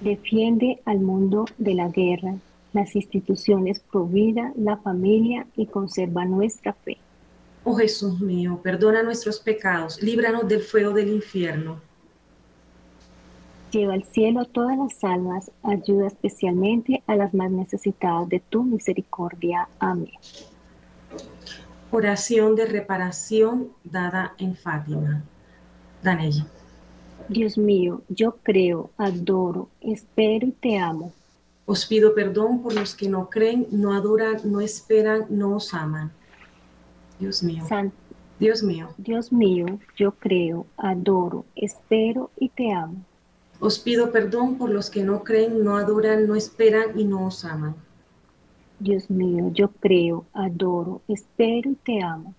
Defiende 0.00 0.80
al 0.84 1.00
mundo 1.00 1.46
de 1.58 1.74
la 1.74 1.88
guerra, 1.88 2.34
las 2.72 2.94
instituciones 2.94 3.80
pro 3.80 4.06
vida, 4.06 4.52
la 4.56 4.76
familia 4.76 5.46
y 5.56 5.66
conserva 5.66 6.24
nuestra 6.24 6.72
fe. 6.72 6.98
Oh 7.64 7.74
Jesús 7.74 8.20
mío, 8.20 8.60
perdona 8.62 9.02
nuestros 9.02 9.40
pecados, 9.40 10.02
líbranos 10.02 10.48
del 10.48 10.60
fuego 10.60 10.92
del 10.92 11.08
infierno. 11.08 11.80
Lleva 13.70 13.94
al 13.94 14.04
cielo 14.04 14.46
todas 14.46 14.76
las 14.76 15.04
almas, 15.04 15.50
ayuda 15.62 16.08
especialmente 16.08 17.02
a 17.06 17.14
las 17.14 17.32
más 17.34 17.50
necesitadas 17.50 18.28
de 18.28 18.40
tu 18.40 18.64
misericordia. 18.64 19.68
Amén. 19.78 20.10
Oración 21.92 22.56
de 22.56 22.66
reparación 22.66 23.68
dada 23.84 24.34
en 24.38 24.56
Fátima. 24.56 25.22
Danella. 26.02 26.46
Dios 27.28 27.58
mío, 27.58 28.02
yo 28.08 28.36
creo, 28.42 28.90
adoro, 28.96 29.68
espero 29.80 30.48
y 30.48 30.52
te 30.52 30.78
amo. 30.78 31.12
Os 31.72 31.86
pido 31.86 32.16
perdón 32.16 32.62
por 32.62 32.72
los 32.74 32.96
que 32.96 33.08
no 33.08 33.30
creen, 33.30 33.68
no 33.70 33.92
adoran, 33.94 34.38
no 34.42 34.60
esperan, 34.60 35.26
no 35.28 35.54
os 35.54 35.72
aman. 35.72 36.10
Dios 37.20 37.44
mío. 37.44 37.62
Dios 38.40 38.64
mío. 38.64 38.88
Dios 38.98 39.30
mío, 39.30 39.78
yo 39.96 40.10
creo, 40.10 40.66
adoro, 40.76 41.44
espero 41.54 42.32
y 42.36 42.48
te 42.48 42.72
amo. 42.72 43.04
Os 43.60 43.78
pido 43.78 44.10
perdón 44.10 44.58
por 44.58 44.70
los 44.70 44.90
que 44.90 45.04
no 45.04 45.22
creen, 45.22 45.62
no 45.62 45.76
adoran, 45.76 46.26
no 46.26 46.34
esperan 46.34 46.98
y 46.98 47.04
no 47.04 47.26
os 47.26 47.44
aman. 47.44 47.76
Dios 48.80 49.08
mío, 49.08 49.52
yo 49.52 49.68
creo, 49.68 50.24
adoro, 50.32 51.02
espero 51.06 51.70
y 51.70 51.76
te 51.76 52.02
amo. 52.02 52.34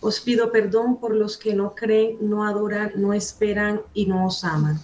Os 0.00 0.18
pido 0.18 0.50
perdón 0.50 0.98
por 0.98 1.14
los 1.14 1.38
que 1.38 1.54
no 1.54 1.76
creen, 1.76 2.16
no 2.20 2.44
adoran, 2.44 2.90
no 2.96 3.14
esperan 3.14 3.80
y 3.94 4.06
no 4.06 4.26
os 4.26 4.42
aman. 4.42 4.80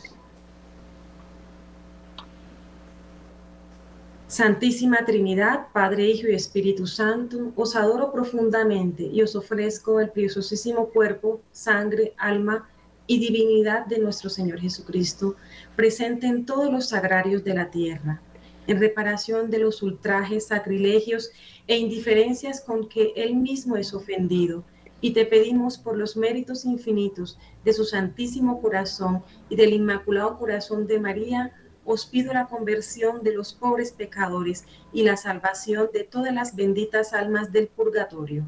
Santísima 4.28 5.06
Trinidad, 5.06 5.68
Padre, 5.73 6.06
Hijo 6.06 6.28
y 6.28 6.35
Espíritu 6.35 6.87
Santo, 6.87 7.50
os 7.56 7.75
adoro 7.75 8.12
profundamente 8.12 9.04
y 9.04 9.23
os 9.23 9.35
ofrezco 9.35 10.00
el 10.00 10.11
preciosísimo 10.11 10.90
cuerpo, 10.90 11.40
sangre, 11.50 12.12
alma 12.18 12.68
y 13.06 13.20
divinidad 13.20 13.87
de 13.87 13.99
nuestro 13.99 14.28
Señor 14.28 14.61
Jesucristo, 14.61 15.37
presente 15.76 16.26
en 16.26 16.44
todos 16.44 16.70
los 16.70 16.90
sagrarios 16.90 17.42
de 17.42 17.54
la 17.54 17.70
tierra, 17.70 18.20
en 18.66 18.78
reparación 18.78 19.49
de 19.49 19.61
los 19.61 19.82
ultrajes, 19.82 20.49
sacrilegios 20.49 21.30
e 21.66 21.78
indiferencias 21.78 22.61
con 22.61 22.87
que 22.87 23.14
Él 23.16 23.35
mismo 23.35 23.78
es 23.78 23.94
ofendido, 23.94 24.62
y 25.00 25.14
te 25.14 25.25
pedimos 25.25 25.78
por 25.78 25.97
los 25.97 26.18
méritos 26.18 26.66
infinitos 26.66 27.38
de 27.64 27.73
su 27.73 27.85
Santísimo 27.87 28.61
Corazón 28.61 29.23
y 29.49 29.56
del 29.56 29.73
Inmaculado 29.73 30.37
Corazón 30.38 30.87
de 30.87 31.00
María, 31.00 31.54
os 31.88 32.04
pido 32.04 32.35
la 32.35 32.47
conversión 32.47 33.23
de 33.23 33.33
los 33.35 33.54
pobres 33.54 33.92
pecadores 33.92 34.66
y 34.92 35.04
la 35.04 35.16
salvación 35.16 35.88
de 35.95 36.04
todas 36.04 36.35
las 36.35 36.54
benditas 36.54 37.14
almas 37.14 37.50
del 37.50 37.66
purgatorio. 37.66 38.45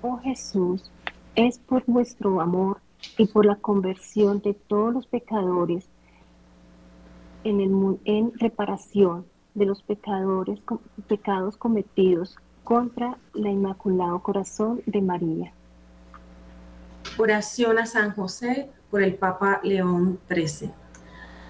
Oh 0.00 0.16
Jesús, 0.16 0.90
es 1.34 1.58
por 1.58 1.84
vuestro 1.86 2.40
amor 2.40 2.80
y 3.18 3.26
por 3.26 3.44
la 3.44 3.56
conversión 3.56 4.40
de 4.40 4.54
todos 4.54 4.94
los 4.94 5.06
pecadores 5.06 5.84
en, 7.44 7.60
el, 7.60 7.98
en 8.06 8.32
reparación 8.38 9.26
de 9.54 9.66
los 9.66 9.82
pecadores, 9.82 10.58
pecados 11.06 11.58
cometidos 11.58 12.38
contra 12.64 13.18
el 13.34 13.46
Inmaculado 13.46 14.22
Corazón 14.22 14.82
de 14.86 15.02
María. 15.02 15.52
Oración 17.18 17.78
a 17.78 17.84
San 17.84 18.14
José 18.14 18.70
por 18.90 19.02
el 19.02 19.16
Papa 19.16 19.60
León 19.62 20.18
XIII. 20.30 20.81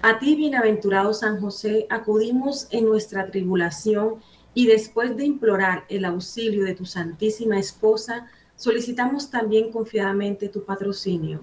A 0.05 0.19
ti, 0.19 0.35
bienaventurado 0.35 1.13
San 1.13 1.39
José, 1.39 1.87
acudimos 1.89 2.67
en 2.71 2.83
nuestra 2.83 3.25
tribulación 3.27 4.15
y 4.53 4.67
después 4.67 5.15
de 5.15 5.25
implorar 5.25 5.85
el 5.87 6.03
auxilio 6.03 6.65
de 6.65 6.75
tu 6.75 6.83
Santísima 6.83 7.57
Esposa, 7.57 8.27
solicitamos 8.57 9.31
también 9.31 9.71
confiadamente 9.71 10.49
tu 10.49 10.65
patrocinio. 10.65 11.39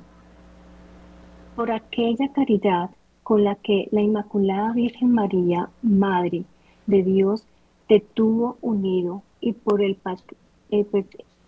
Por 1.57 1.71
aquella 1.73 2.31
caridad 2.35 2.91
con 3.23 3.45
la 3.45 3.55
que 3.55 3.89
la 3.93 4.03
Inmaculada 4.03 4.75
Virgen 4.75 5.11
María, 5.11 5.71
Madre 5.81 6.45
de 6.87 7.03
Dios, 7.03 7.47
te 7.89 8.01
tuvo 8.01 8.59
unido 8.61 9.23
y 9.41 9.55
por 9.55 9.81
el, 9.81 9.97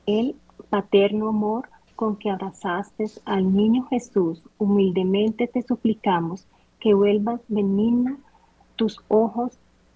el 0.06 0.36
paterno 0.70 1.28
amor 1.28 1.68
con 1.94 2.16
que 2.16 2.30
abrazaste 2.30 3.04
al 3.26 3.54
niño 3.54 3.86
Jesús, 3.90 4.42
humildemente 4.56 5.46
te 5.46 5.60
suplicamos 5.60 6.46
que 6.82 6.94
vuelvas 6.94 7.40
benigna 7.46 8.18
tus 8.74 9.00
ojos 9.06 9.52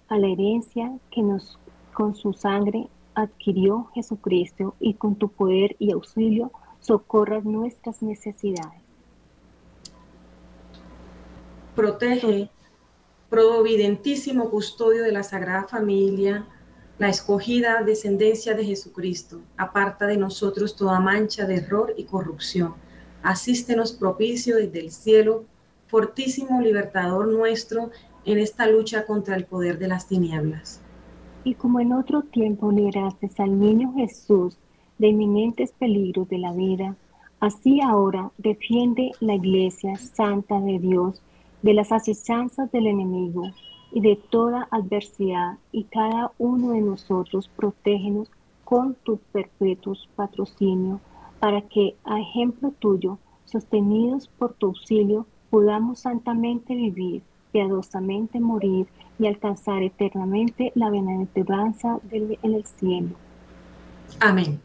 a 0.07 0.17
la 0.17 0.27
herencia 0.27 0.97
que 1.11 1.21
nos 1.21 1.59
con 1.93 2.15
su 2.15 2.31
sangre 2.31 2.87
adquirió 3.13 3.89
Jesucristo 3.93 4.73
y 4.79 4.93
con 4.93 5.15
tu 5.15 5.27
poder 5.27 5.75
y 5.79 5.91
auxilio 5.91 6.49
socorras 6.79 7.43
nuestras 7.43 8.01
necesidades. 8.01 8.81
Protege, 11.75 12.49
providentísimo 13.29 14.49
custodio 14.49 15.03
de 15.03 15.11
la 15.11 15.23
Sagrada 15.23 15.67
Familia, 15.67 16.47
la 16.99 17.09
escogida 17.09 17.83
descendencia 17.83 18.53
de 18.53 18.63
Jesucristo, 18.63 19.41
aparta 19.57 20.07
de 20.07 20.15
nosotros 20.15 20.77
toda 20.77 21.01
mancha 21.01 21.45
de 21.45 21.55
error 21.55 21.93
y 21.97 22.05
corrupción. 22.05 22.75
Asístenos 23.23 23.91
propicio 23.91 24.55
desde 24.55 24.79
el 24.79 24.91
cielo, 24.91 25.43
fortísimo 25.87 26.61
libertador 26.61 27.27
nuestro 27.27 27.91
en 28.25 28.39
esta 28.39 28.67
lucha 28.67 29.05
contra 29.05 29.35
el 29.35 29.45
poder 29.45 29.79
de 29.79 29.87
las 29.87 30.07
tinieblas. 30.07 30.81
Y 31.43 31.55
como 31.55 31.79
en 31.79 31.93
otro 31.93 32.23
tiempo 32.23 32.71
libraste 32.71 33.29
al 33.37 33.57
niño 33.59 33.93
Jesús 33.95 34.57
de 34.97 35.07
inminentes 35.07 35.71
peligros 35.71 36.27
de 36.27 36.39
la 36.39 36.51
vida, 36.51 36.95
así 37.39 37.79
ahora 37.81 38.31
defiende 38.37 39.11
la 39.19 39.35
iglesia 39.35 39.95
santa 39.95 40.59
de 40.59 40.79
Dios 40.79 41.21
de 41.61 41.73
las 41.73 41.91
asechanzas 41.91 42.71
del 42.71 42.87
enemigo 42.87 43.43
y 43.91 44.01
de 44.01 44.15
toda 44.29 44.67
adversidad, 44.71 45.57
y 45.71 45.85
cada 45.85 46.31
uno 46.37 46.71
de 46.71 46.81
nosotros 46.81 47.49
protégenos 47.55 48.29
con 48.63 48.95
tu 48.95 49.17
perpetuo 49.31 49.93
patrocinio, 50.15 50.99
para 51.39 51.61
que, 51.61 51.95
a 52.03 52.19
ejemplo 52.19 52.71
tuyo, 52.79 53.17
sostenidos 53.45 54.27
por 54.27 54.53
tu 54.53 54.67
auxilio, 54.67 55.25
podamos 55.57 56.01
santamente 56.01 56.75
vivir, 56.75 57.23
piadosamente 57.51 58.39
morir 58.39 58.85
y 59.17 59.25
alcanzar 59.25 59.81
eternamente 59.81 60.71
la 60.75 60.91
bienaventuranza 60.91 61.99
en 62.11 62.53
el 62.53 62.63
cielo. 62.63 63.15
Amén. 64.19 64.61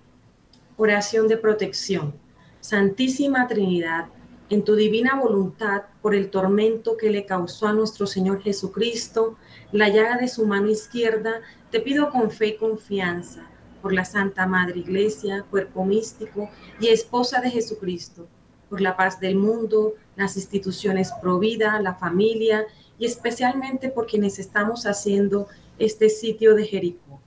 Oración 0.77 1.29
de 1.29 1.39
protección. 1.39 2.13
Santísima 2.61 3.47
Trinidad, 3.47 4.09
en 4.51 4.65
tu 4.65 4.75
divina 4.77 5.19
voluntad, 5.19 5.85
por 6.03 6.15
el 6.15 6.29
tormento 6.29 6.99
que 6.99 7.09
le 7.09 7.25
causó 7.25 7.69
a 7.69 7.73
nuestro 7.73 8.07
Señor 8.07 8.43
Jesucristo, 8.43 9.39
la 9.73 9.89
llaga 9.89 10.19
de 10.19 10.29
su 10.29 10.47
mano 10.47 10.69
izquierda, 10.69 11.41
te 11.71 11.81
pido 11.81 12.11
con 12.11 12.31
fe 12.31 12.49
y 12.49 12.57
confianza, 12.59 13.47
por 13.81 13.95
la 13.95 14.05
Santa 14.05 14.47
Madre 14.47 14.81
Iglesia, 14.81 15.47
cuerpo 15.49 15.87
místico 15.87 16.51
y 16.79 16.89
esposa 16.89 17.41
de 17.41 17.49
Jesucristo, 17.49 18.29
por 18.73 18.81
la 18.81 18.97
paz 18.97 19.21
del 19.21 19.37
mundo, 19.37 19.97
las 20.17 20.35
instituciones 20.35 21.13
pro 21.21 21.39
vida, 21.39 21.79
la 21.79 21.93
familia 21.93 22.65
y 22.99 23.05
especialmente 23.05 23.91
por 23.91 24.07
quienes 24.07 24.39
estamos 24.39 24.87
haciendo 24.87 25.47
este 25.79 26.09
sitio 26.09 26.55
de 26.55 26.65
Jericó. 26.65 27.21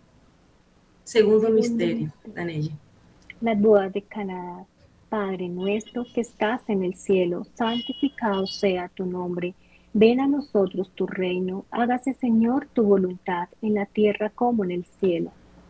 Segundo 1.03 1.51
misterio, 1.51 2.11
Danelle. 2.33 2.71
La 3.41 3.53
boda 3.53 3.89
de 3.89 4.01
Canadá. 4.01 4.65
Padre 5.07 5.47
nuestro 5.47 6.03
que 6.15 6.21
estás 6.21 6.67
en 6.67 6.83
el 6.83 6.95
cielo, 6.95 7.45
santificado 7.53 8.47
sea 8.47 8.89
tu 8.89 9.05
nombre. 9.05 9.53
Ven 9.93 10.21
a 10.21 10.27
nosotros 10.27 10.89
tu 10.95 11.05
reino, 11.05 11.63
hágase 11.69 12.15
Señor 12.15 12.67
tu 12.73 12.81
voluntad 12.81 13.49
en 13.61 13.75
la 13.75 13.85
tierra 13.85 14.31
como 14.31 14.63
en 14.63 14.71
el 14.71 14.85
cielo. 14.99 15.31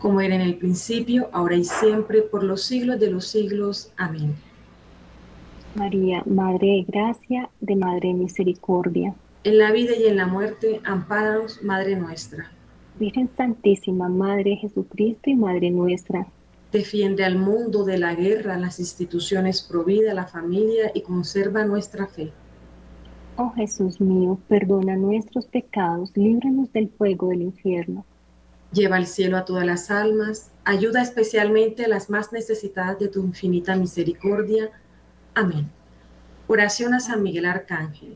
Como 0.00 0.20
era 0.22 0.34
en 0.34 0.40
el 0.40 0.56
principio, 0.56 1.28
ahora 1.32 1.56
y 1.56 1.64
siempre, 1.64 2.22
por 2.22 2.42
los 2.42 2.62
siglos 2.62 2.98
de 2.98 3.10
los 3.10 3.26
siglos. 3.26 3.92
Amén. 3.96 4.34
María, 5.74 6.22
Madre 6.26 6.66
de 6.66 6.84
Gracia, 6.88 7.50
de 7.60 7.76
Madre 7.76 8.08
de 8.08 8.14
Misericordia. 8.14 9.14
En 9.44 9.58
la 9.58 9.70
vida 9.72 9.92
y 9.96 10.06
en 10.06 10.16
la 10.16 10.26
muerte, 10.26 10.80
ampáranos, 10.84 11.62
Madre 11.62 11.96
nuestra. 11.96 12.50
Virgen 12.98 13.28
Santísima, 13.36 14.08
Madre 14.08 14.50
de 14.50 14.56
Jesucristo 14.56 15.30
y 15.30 15.34
Madre 15.34 15.70
nuestra. 15.70 16.26
Defiende 16.72 17.24
al 17.24 17.36
mundo 17.36 17.84
de 17.84 17.98
la 17.98 18.14
guerra, 18.14 18.56
las 18.56 18.80
instituciones 18.80 19.60
provida, 19.62 20.14
la 20.14 20.26
familia 20.26 20.92
y 20.94 21.02
conserva 21.02 21.64
nuestra 21.64 22.06
fe. 22.06 22.32
Oh 23.36 23.50
Jesús 23.50 24.00
mío, 24.00 24.38
perdona 24.48 24.96
nuestros 24.96 25.46
pecados, 25.46 26.16
líbranos 26.16 26.72
del 26.72 26.88
fuego 26.88 27.28
del 27.28 27.42
infierno. 27.42 28.04
Lleva 28.72 28.96
al 28.96 29.06
cielo 29.06 29.36
a 29.36 29.44
todas 29.44 29.66
las 29.66 29.90
almas, 29.90 30.50
ayuda 30.64 31.02
especialmente 31.02 31.84
a 31.84 31.88
las 31.88 32.08
más 32.08 32.32
necesitadas 32.32 32.98
de 32.98 33.08
tu 33.08 33.20
infinita 33.20 33.74
misericordia. 33.74 34.70
Amén. 35.34 35.70
Oración 36.46 36.94
a 36.94 37.00
San 37.00 37.22
Miguel 37.22 37.46
Arcángel. 37.46 38.14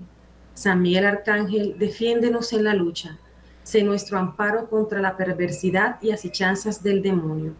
San 0.54 0.80
Miguel 0.80 1.06
Arcángel, 1.06 1.76
defiéndenos 1.78 2.52
en 2.52 2.64
la 2.64 2.74
lucha. 2.74 3.18
Sé 3.64 3.82
nuestro 3.82 4.18
amparo 4.18 4.68
contra 4.68 5.00
la 5.00 5.16
perversidad 5.16 6.00
y 6.00 6.12
asechanzas 6.12 6.82
del 6.82 7.02
demonio. 7.02 7.54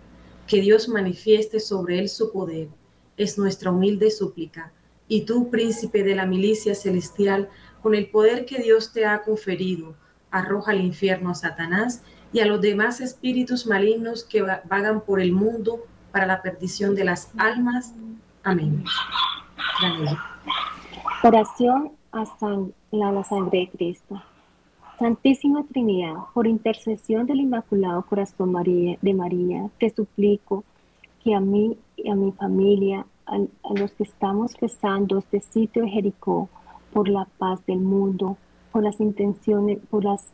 Que 0.47 0.61
Dios 0.61 0.89
manifieste 0.89 1.59
sobre 1.59 1.99
él 1.99 2.09
su 2.09 2.31
poder. 2.31 2.69
Es 3.17 3.39
nuestra 3.39 3.71
humilde 3.71 4.11
súplica 4.11 4.73
y 5.09 5.23
tú, 5.23 5.51
príncipe 5.51 6.03
de 6.03 6.15
la 6.15 6.27
milicia 6.27 6.75
celestial, 6.75 7.49
con 7.83 7.95
el 7.95 8.09
poder 8.11 8.47
que 8.47 8.59
Dios 8.59 8.93
te 8.93 9.05
ha 9.05 9.23
conferido, 9.23 9.95
arroja 10.31 10.73
al 10.73 10.81
infierno 10.81 11.31
a 11.31 11.35
Satanás 11.35 12.03
y 12.35 12.41
a 12.41 12.47
los 12.47 12.61
demás 12.61 13.01
espíritus 13.01 13.65
malignos 13.65 14.25
que 14.25 14.43
vagan 14.43 15.01
por 15.03 15.21
el 15.21 15.33
mundo 15.33 15.79
para 16.11 16.27
la 16.27 16.43
perdición 16.43 16.97
de 16.97 17.05
las 17.05 17.31
almas. 17.39 17.95
Amén. 18.43 18.85
Oración 21.23 21.93
a 22.11 22.25
la 22.91 23.25
sangre 23.25 23.59
de 23.61 23.71
Cristo. 23.71 24.21
Santísima 24.99 25.63
Trinidad, 25.65 26.15
por 26.35 26.49
intercesión 26.49 27.25
del 27.27 27.39
Inmaculado 27.39 28.03
Corazón 28.03 28.53
de 29.01 29.15
María, 29.15 29.71
te 29.79 29.91
suplico 29.91 30.65
que 31.23 31.37
a 31.37 31.41
mí 31.41 31.79
y 31.97 32.11
a 32.11 32.17
mi 32.17 32.33
familia 32.33 33.07
a, 33.27 33.39
los 33.75 33.93
que 33.93 34.03
estamos 34.03 34.55
rezando 34.61 35.19
este 35.19 35.41
sitio 35.41 35.83
de 35.83 35.89
Jericó 35.89 36.49
por 36.93 37.09
la 37.09 37.27
paz 37.39 37.65
del 37.67 37.79
mundo, 37.79 38.37
por 38.73 38.83
las 38.83 38.99
intenciones, 38.99 39.79
por 39.89 40.05
las 40.05 40.27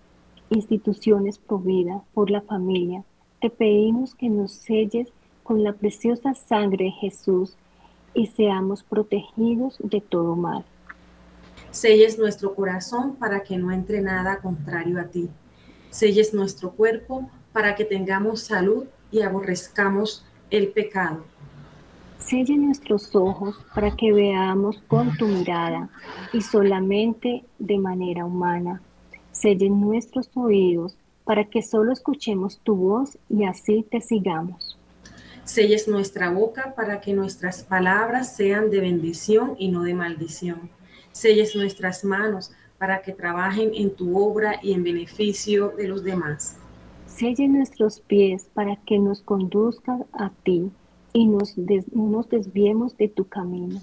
instituciones 0.51 1.39
por 1.39 1.63
vida, 1.63 2.03
por 2.13 2.31
la 2.31 2.43
familia. 2.43 3.05
Te 3.41 3.49
pedimos 3.49 4.15
que 4.15 4.29
nos 4.29 4.53
selles 4.53 5.09
con 5.43 5.65
la 5.65 5.73
preciosa 5.73 6.35
sangre 6.35 6.87
de 6.87 6.91
Jesús 6.93 7.57
y 8.15 8.27
seamos 8.27 8.83
protegidos 8.83 9.77
de 9.79 10.01
todo 10.01 10.37
mal. 10.37 10.65
Selles 11.71 12.19
nuestro 12.19 12.55
corazón 12.55 13.17
para 13.17 13.43
que 13.43 13.57
no 13.57 13.71
entre 13.73 14.01
nada 14.01 14.41
contrario 14.41 15.01
a 15.01 15.05
ti. 15.05 15.29
Selles 15.91 16.35
nuestro 16.35 16.73
cuerpo 16.73 17.31
para 17.53 17.75
que 17.75 17.85
tengamos 17.85 18.41
salud 18.41 18.85
y 19.11 19.23
aborrezcamos 19.23 20.25
el 20.51 20.69
pecado. 20.69 21.25
Selle 22.19 22.57
nuestros 22.57 23.15
ojos 23.15 23.57
para 23.75 23.97
que 23.97 24.13
veamos 24.13 24.83
con 24.89 25.17
tu 25.17 25.27
mirada 25.27 25.89
y 26.33 26.43
solamente 26.43 27.45
de 27.59 27.79
manera 27.79 28.25
humana. 28.25 28.83
Selle 29.41 29.71
nuestros 29.71 30.29
oídos 30.35 30.99
para 31.25 31.45
que 31.45 31.63
solo 31.63 31.93
escuchemos 31.93 32.61
tu 32.63 32.75
voz 32.75 33.17
y 33.31 33.45
así 33.45 33.87
te 33.91 34.03
sigamos. 34.03 34.79
Selles 35.45 35.89
nuestra 35.89 36.31
boca 36.31 36.75
para 36.77 37.01
que 37.01 37.15
nuestras 37.15 37.63
palabras 37.63 38.37
sean 38.37 38.69
de 38.69 38.81
bendición 38.81 39.57
y 39.59 39.69
no 39.71 39.83
de 39.83 39.95
maldición. 39.95 40.69
Selles 41.13 41.57
nuestras 41.57 42.05
manos 42.05 42.53
para 42.77 43.01
que 43.01 43.13
trabajen 43.13 43.71
en 43.75 43.95
tu 43.95 44.19
obra 44.19 44.61
y 44.63 44.75
en 44.75 44.85
beneficio 44.85 45.73
de 45.75 45.89
los 45.89 46.05
demás. 46.05 46.59
Selle 47.07 47.49
nuestros 47.49 48.01
pies 48.01 48.51
para 48.53 48.77
que 48.77 48.99
nos 48.99 49.23
conduzcan 49.23 50.05
a 50.13 50.31
ti 50.45 50.71
y 51.15 51.27
nos 51.27 51.57
no 51.57 52.11
nos 52.11 52.29
desviemos 52.29 52.95
de 52.99 53.09
tu 53.09 53.25
camino. 53.27 53.81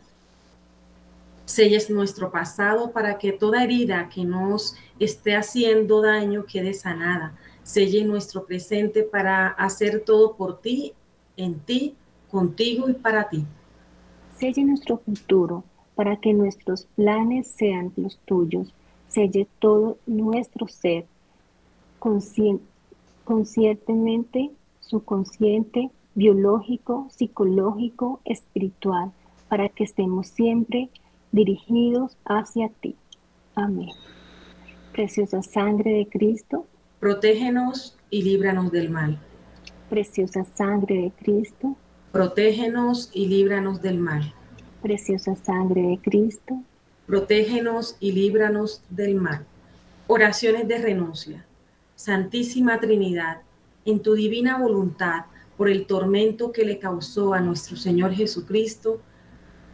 Selles 1.58 1.90
nuestro 1.90 2.30
pasado 2.30 2.92
para 2.92 3.18
que 3.18 3.32
toda 3.32 3.64
herida 3.64 4.10
que 4.10 4.24
nos 4.24 4.76
esté 5.00 5.36
haciendo 5.36 6.04
daño 6.04 6.46
quede 6.46 6.76
sanada. 6.76 7.36
Selle 7.64 8.04
nuestro 8.04 8.46
presente 8.46 9.02
para 9.02 9.48
hacer 9.48 10.02
todo 10.02 10.36
por 10.36 10.62
ti, 10.62 10.94
en 11.36 11.60
ti, 11.62 11.96
contigo 12.30 12.88
y 12.88 12.94
para 12.94 13.28
ti. 13.28 13.44
Selle 14.38 14.66
nuestro 14.66 15.00
futuro 15.00 15.64
para 15.96 16.18
que 16.18 16.32
nuestros 16.32 16.86
planes 16.96 17.48
sean 17.48 17.92
los 17.96 18.20
tuyos. 18.20 18.72
Selle 19.08 19.48
todo 19.58 19.98
nuestro 20.06 20.68
ser, 20.68 21.08
conscientemente, 21.98 24.52
subconsciente, 24.80 25.90
biológico, 26.14 27.08
psicológico, 27.10 28.20
espiritual, 28.26 29.12
para 29.50 29.70
que 29.70 29.86
estemos 29.86 30.28
siempre 30.28 30.92
dirigidos 31.32 32.18
hacia 32.26 32.70
ti. 32.70 32.96
Amén. 33.56 33.90
Preciosa 34.92 35.42
sangre 35.44 35.92
de 35.92 36.08
Cristo, 36.08 36.66
protégenos 37.00 37.98
y 38.10 38.24
líbranos 38.24 38.72
del 38.72 38.90
mal. 38.90 39.20
Preciosa 39.90 40.44
sangre 40.44 40.96
de 40.96 41.12
Cristo, 41.12 41.76
protégenos 42.12 43.10
y 43.14 43.28
líbranos 43.28 43.82
del 43.82 44.00
mal. 44.00 44.34
Preciosa 44.82 45.36
sangre 45.36 45.82
de 45.82 46.00
Cristo, 46.00 46.62
protégenos 47.06 47.98
y 48.00 48.12
líbranos 48.12 48.82
del 48.90 49.16
mal. 49.16 49.46
Oraciones 50.08 50.68
de 50.68 50.78
renuncia. 50.78 51.46
Santísima 51.96 52.80
Trinidad, 52.80 53.42
en 53.86 54.02
tu 54.02 54.14
divina 54.14 54.58
voluntad, 54.58 55.26
por 55.58 55.70
el 55.70 55.88
tormento 55.88 56.52
que 56.52 56.64
le 56.64 56.78
causó 56.78 57.34
a 57.34 57.42
nuestro 57.42 57.76
Señor 57.76 58.14
Jesucristo, 58.14 59.02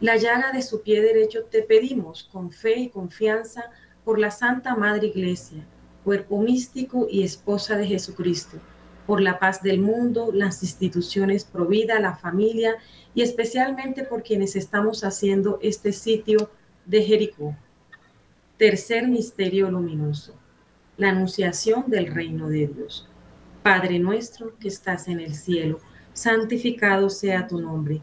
la 0.00 0.16
llaga 0.16 0.52
de 0.52 0.62
su 0.62 0.82
pie 0.82 1.00
derecho 1.00 1.44
te 1.44 1.62
pedimos 1.62 2.24
con 2.24 2.50
fe 2.50 2.78
y 2.78 2.88
confianza 2.88 3.70
por 4.04 4.18
la 4.18 4.30
Santa 4.30 4.74
Madre 4.74 5.06
Iglesia, 5.06 5.64
cuerpo 6.02 6.40
místico 6.40 7.06
y 7.10 7.22
esposa 7.22 7.76
de 7.76 7.86
Jesucristo, 7.86 8.58
por 9.06 9.20
la 9.20 9.38
paz 9.38 9.62
del 9.62 9.80
mundo, 9.80 10.30
las 10.32 10.62
instituciones 10.62 11.44
provida, 11.44 12.00
la 12.00 12.16
familia 12.16 12.76
y 13.14 13.22
especialmente 13.22 14.04
por 14.04 14.22
quienes 14.22 14.56
estamos 14.56 15.04
haciendo 15.04 15.58
este 15.62 15.92
sitio 15.92 16.50
de 16.86 17.02
Jericó. 17.02 17.56
Tercer 18.58 19.08
misterio 19.08 19.70
luminoso, 19.70 20.34
la 20.96 21.10
anunciación 21.10 21.84
del 21.88 22.06
reino 22.06 22.48
de 22.48 22.66
Dios. 22.66 23.08
Padre 23.62 23.98
nuestro 23.98 24.56
que 24.58 24.68
estás 24.68 25.08
en 25.08 25.20
el 25.20 25.34
cielo, 25.34 25.80
santificado 26.12 27.08
sea 27.10 27.46
tu 27.46 27.60
nombre. 27.60 28.02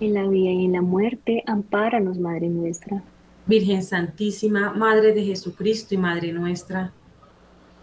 En 0.00 0.14
la 0.14 0.26
vida 0.28 0.50
y 0.50 0.64
en 0.64 0.72
la 0.72 0.82
muerte, 0.82 1.42
ampáranos, 1.46 2.18
Madre 2.18 2.48
nuestra. 2.48 3.02
Virgen 3.46 3.82
Santísima, 3.82 4.72
Madre 4.72 5.12
de 5.12 5.24
Jesucristo 5.24 5.94
y 5.94 5.98
Madre 5.98 6.32
nuestra. 6.32 6.92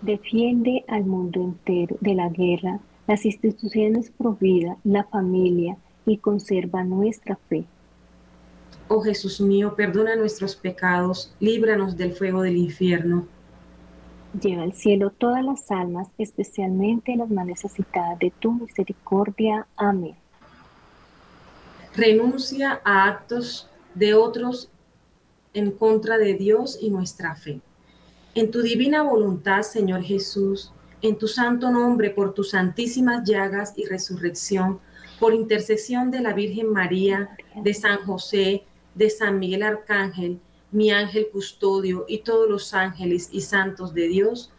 Defiende 0.02 0.84
al 0.88 1.06
mundo 1.06 1.41
entero 1.41 1.95
de 2.02 2.13
la 2.13 2.30
guerra 2.30 2.80
las 3.08 3.26
instituciones 3.26 4.12
pro 4.12 4.34
vida, 4.34 4.78
la 4.84 5.04
familia 5.06 5.78
y 6.06 6.17
conserva 6.17 6.84
nuestra 6.84 7.38
fe. 7.49 7.65
Oh 8.88 9.02
Jesús 9.02 9.41
mío, 9.41 9.76
perdona 9.76 10.15
nuestros 10.15 10.56
pecados, 10.56 11.34
líbranos 11.39 11.97
del 11.97 12.13
fuego 12.13 12.41
del 12.41 12.58
infierno. 12.58 13.26
Lleva 14.41 14.63
al 14.63 14.73
cielo 14.73 15.12
todas 15.12 15.43
las 15.43 15.69
almas, 15.71 16.10
especialmente 16.17 17.15
las 17.15 17.30
más 17.30 17.45
necesitadas 17.45 18.19
de 18.19 18.32
tu 18.39 18.52
misericordia. 18.52 19.67
Amén. 19.78 20.15
Renuncia 21.95 22.82
a 22.84 23.08
actos 23.08 23.69
de 23.93 24.15
otros 24.15 24.69
en 25.53 25.71
contra 25.71 26.17
de 26.17 26.34
Dios 26.34 26.77
y 26.82 26.89
nuestra 26.89 27.36
fe. 27.36 27.62
En 28.34 28.49
tu 28.49 28.63
divina 28.63 29.03
voluntad, 29.03 29.62
Señor 29.62 30.01
Jesús, 30.01 30.71
en 31.03 31.17
tu 31.19 31.27
santo 31.27 31.69
nombre, 31.69 32.10
por 32.10 32.34
tus 32.34 32.49
santísimas 32.49 33.23
llagas 33.29 33.73
y 33.77 33.86
resurrección, 33.86 34.79
por 35.19 35.36
intercesión 35.36 36.10
de 36.10 36.21
la 36.21 36.34
Virgen 36.34 36.71
María, 36.71 37.38
de 37.56 37.73
San 37.75 37.99
José, 38.06 38.63
de 38.95 39.12
San 39.12 39.38
Miguel 39.38 39.62
Arcángel, 39.62 40.39
mi 40.71 40.89
ángel 40.89 41.27
custodio 41.32 42.06
y 42.08 42.19
todos 42.19 42.49
los 42.49 42.73
ángeles 42.73 43.29
y 43.32 43.41
santos 43.41 43.93
de 43.93 44.08
Dios, 44.08 44.51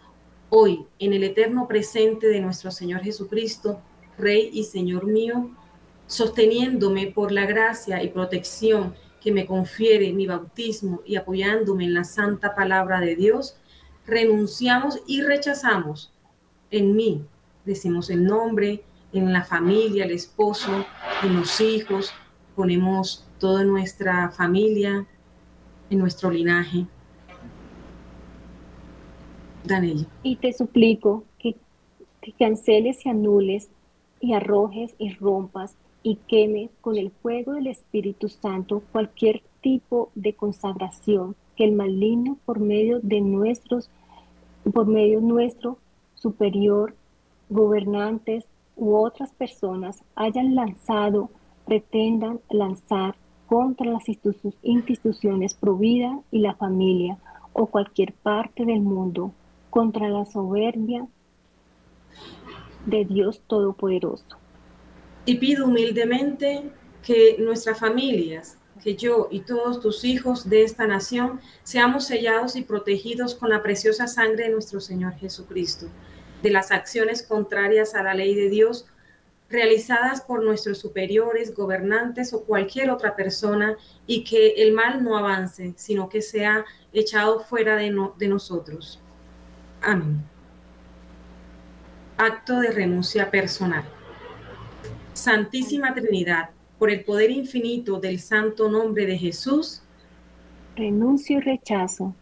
hoy 0.50 0.86
en 1.00 1.12
el 1.12 1.24
eterno 1.24 1.66
presente 1.66 2.28
de 2.28 2.40
nuestro 2.40 2.70
Señor 2.70 3.00
Jesucristo, 3.00 3.80
Rey 4.16 4.50
y 4.52 4.62
Señor 4.62 5.06
mío, 5.06 5.50
sosteniéndome 6.06 7.08
por 7.08 7.32
la 7.32 7.46
gracia 7.46 8.02
y 8.02 8.08
protección 8.08 8.94
que 9.20 9.32
me 9.32 9.46
confiere 9.46 10.12
mi 10.12 10.26
bautismo 10.26 11.00
y 11.06 11.16
apoyándome 11.16 11.84
en 11.84 11.94
la 11.94 12.04
santa 12.04 12.54
palabra 12.54 13.00
de 13.00 13.16
Dios, 13.16 13.56
renunciamos 14.06 15.00
y 15.06 15.22
rechazamos 15.22 16.12
en 16.70 16.94
mí. 16.94 17.24
Decimos 17.64 18.10
el 18.10 18.24
nombre, 18.24 18.84
en 19.14 19.32
la 19.32 19.44
familia, 19.44 20.04
el 20.04 20.10
esposo, 20.10 20.84
en 21.22 21.36
los 21.36 21.60
hijos, 21.60 22.12
ponemos 22.54 23.26
toda 23.38 23.64
nuestra 23.64 24.30
familia, 24.30 25.06
en 25.88 25.98
nuestro 25.98 26.30
linaje. 26.30 26.86
Danella. 29.64 30.06
Y 30.22 30.36
te 30.36 30.52
suplico 30.52 31.24
que, 31.38 31.56
que 32.20 32.32
canceles 32.32 33.06
y 33.06 33.08
anules 33.08 33.70
y 34.20 34.34
arrojes 34.34 34.94
y 34.98 35.14
rompas 35.14 35.76
y 36.04 36.16
queme 36.28 36.70
con 36.82 36.96
el 36.96 37.10
fuego 37.10 37.54
del 37.54 37.66
Espíritu 37.66 38.28
Santo 38.28 38.82
cualquier 38.92 39.42
tipo 39.62 40.10
de 40.14 40.34
consagración 40.34 41.34
que 41.56 41.64
el 41.64 41.72
maligno 41.72 42.36
por 42.44 42.60
medio 42.60 43.00
de 43.00 43.20
nuestros 43.20 43.90
por 44.72 44.86
medio 44.86 45.20
nuestro 45.20 45.78
superior, 46.14 46.94
gobernantes 47.50 48.44
u 48.76 48.94
otras 48.94 49.32
personas 49.32 50.02
hayan 50.14 50.54
lanzado, 50.54 51.30
pretendan 51.66 52.40
lanzar 52.50 53.14
contra 53.46 53.86
las 53.86 54.04
instituciones 54.62 55.54
provida 55.54 56.20
y 56.30 56.38
la 56.38 56.54
familia 56.54 57.18
o 57.52 57.66
cualquier 57.66 58.12
parte 58.12 58.64
del 58.64 58.80
mundo, 58.80 59.32
contra 59.70 60.08
la 60.08 60.24
soberbia 60.24 61.06
de 62.86 63.04
Dios 63.04 63.42
Todopoderoso. 63.46 64.43
Y 65.24 65.36
pido 65.36 65.66
humildemente 65.66 66.70
que 67.02 67.36
nuestras 67.38 67.78
familias, 67.78 68.58
que 68.82 68.96
yo 68.96 69.28
y 69.30 69.40
todos 69.40 69.80
tus 69.80 70.04
hijos 70.04 70.48
de 70.48 70.64
esta 70.64 70.86
nación 70.86 71.40
seamos 71.62 72.06
sellados 72.06 72.56
y 72.56 72.62
protegidos 72.62 73.34
con 73.34 73.50
la 73.50 73.62
preciosa 73.62 74.06
sangre 74.06 74.44
de 74.44 74.50
nuestro 74.50 74.80
Señor 74.80 75.14
Jesucristo 75.14 75.88
de 76.44 76.50
las 76.50 76.70
acciones 76.70 77.22
contrarias 77.22 77.94
a 77.94 78.02
la 78.02 78.12
ley 78.12 78.34
de 78.34 78.50
Dios 78.50 78.86
realizadas 79.48 80.20
por 80.20 80.44
nuestros 80.44 80.78
superiores, 80.78 81.54
gobernantes 81.54 82.34
o 82.34 82.44
cualquier 82.44 82.90
otra 82.90 83.16
persona 83.16 83.76
y 84.06 84.24
que 84.24 84.50
el 84.58 84.74
mal 84.74 85.02
no 85.02 85.16
avance, 85.16 85.72
sino 85.76 86.10
que 86.10 86.20
sea 86.20 86.66
echado 86.92 87.40
fuera 87.40 87.76
de, 87.76 87.90
nosotros. 88.28 89.00
Amén. 89.80 90.22
Acto 92.18 92.60
de 92.60 92.70
renuncia 92.70 93.30
personal. 93.30 93.84
Santísima 95.14 95.94
Trinidad, 95.94 96.50
por 96.78 96.90
el 96.90 97.04
poder 97.04 97.30
infinito 97.30 97.98
del 97.98 98.20
santo 98.20 98.70
nombre 98.70 99.06
de 99.06 99.16
Jesús, 99.16 99.82
renuncio 100.76 101.38
y 101.38 101.40
rechazo 101.40 102.14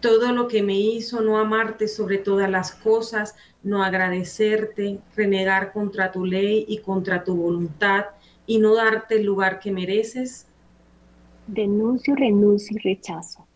todo 0.00 0.32
lo 0.32 0.48
que 0.48 0.62
me 0.62 0.78
hizo 0.78 1.20
no 1.20 1.38
amarte 1.38 1.88
sobre 1.88 2.18
todas 2.18 2.48
las 2.50 2.72
cosas, 2.72 3.34
no 3.62 3.82
agradecerte, 3.82 5.00
renegar 5.16 5.72
contra 5.72 6.12
tu 6.12 6.24
ley 6.24 6.64
y 6.68 6.78
contra 6.78 7.24
tu 7.24 7.36
voluntad 7.36 8.06
y 8.46 8.58
no 8.58 8.74
darte 8.74 9.16
el 9.16 9.24
lugar 9.24 9.58
que 9.58 9.72
mereces. 9.72 10.46
Denuncio, 11.46 12.14
renuncio 12.14 12.76
y 12.76 12.82
rechazo. 12.82 13.46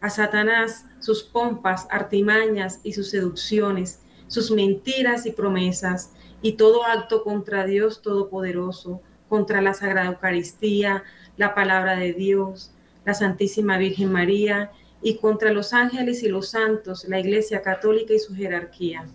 A 0.00 0.10
Satanás, 0.10 0.86
sus 1.00 1.24
pompas, 1.24 1.88
artimañas 1.90 2.80
y 2.84 2.92
sus 2.92 3.10
seducciones, 3.10 4.00
sus 4.28 4.50
mentiras 4.50 5.26
y 5.26 5.32
promesas, 5.32 6.12
y 6.42 6.52
todo 6.52 6.84
acto 6.84 7.22
contra 7.22 7.64
Dios 7.66 8.02
Todopoderoso, 8.02 9.00
contra 9.28 9.60
la 9.60 9.74
Sagrada 9.74 10.08
Eucaristía, 10.08 11.04
la 11.36 11.54
palabra 11.54 11.96
de 11.96 12.12
Dios, 12.12 12.72
la 13.04 13.14
Santísima 13.14 13.78
Virgen 13.78 14.12
María 14.12 14.70
y 15.02 15.16
contra 15.18 15.52
los 15.52 15.72
ángeles 15.72 16.22
y 16.22 16.28
los 16.28 16.50
santos, 16.50 17.06
la 17.08 17.20
Iglesia 17.20 17.62
Católica 17.62 18.14
y 18.14 18.18
su 18.18 18.34
jerarquía. 18.34 19.06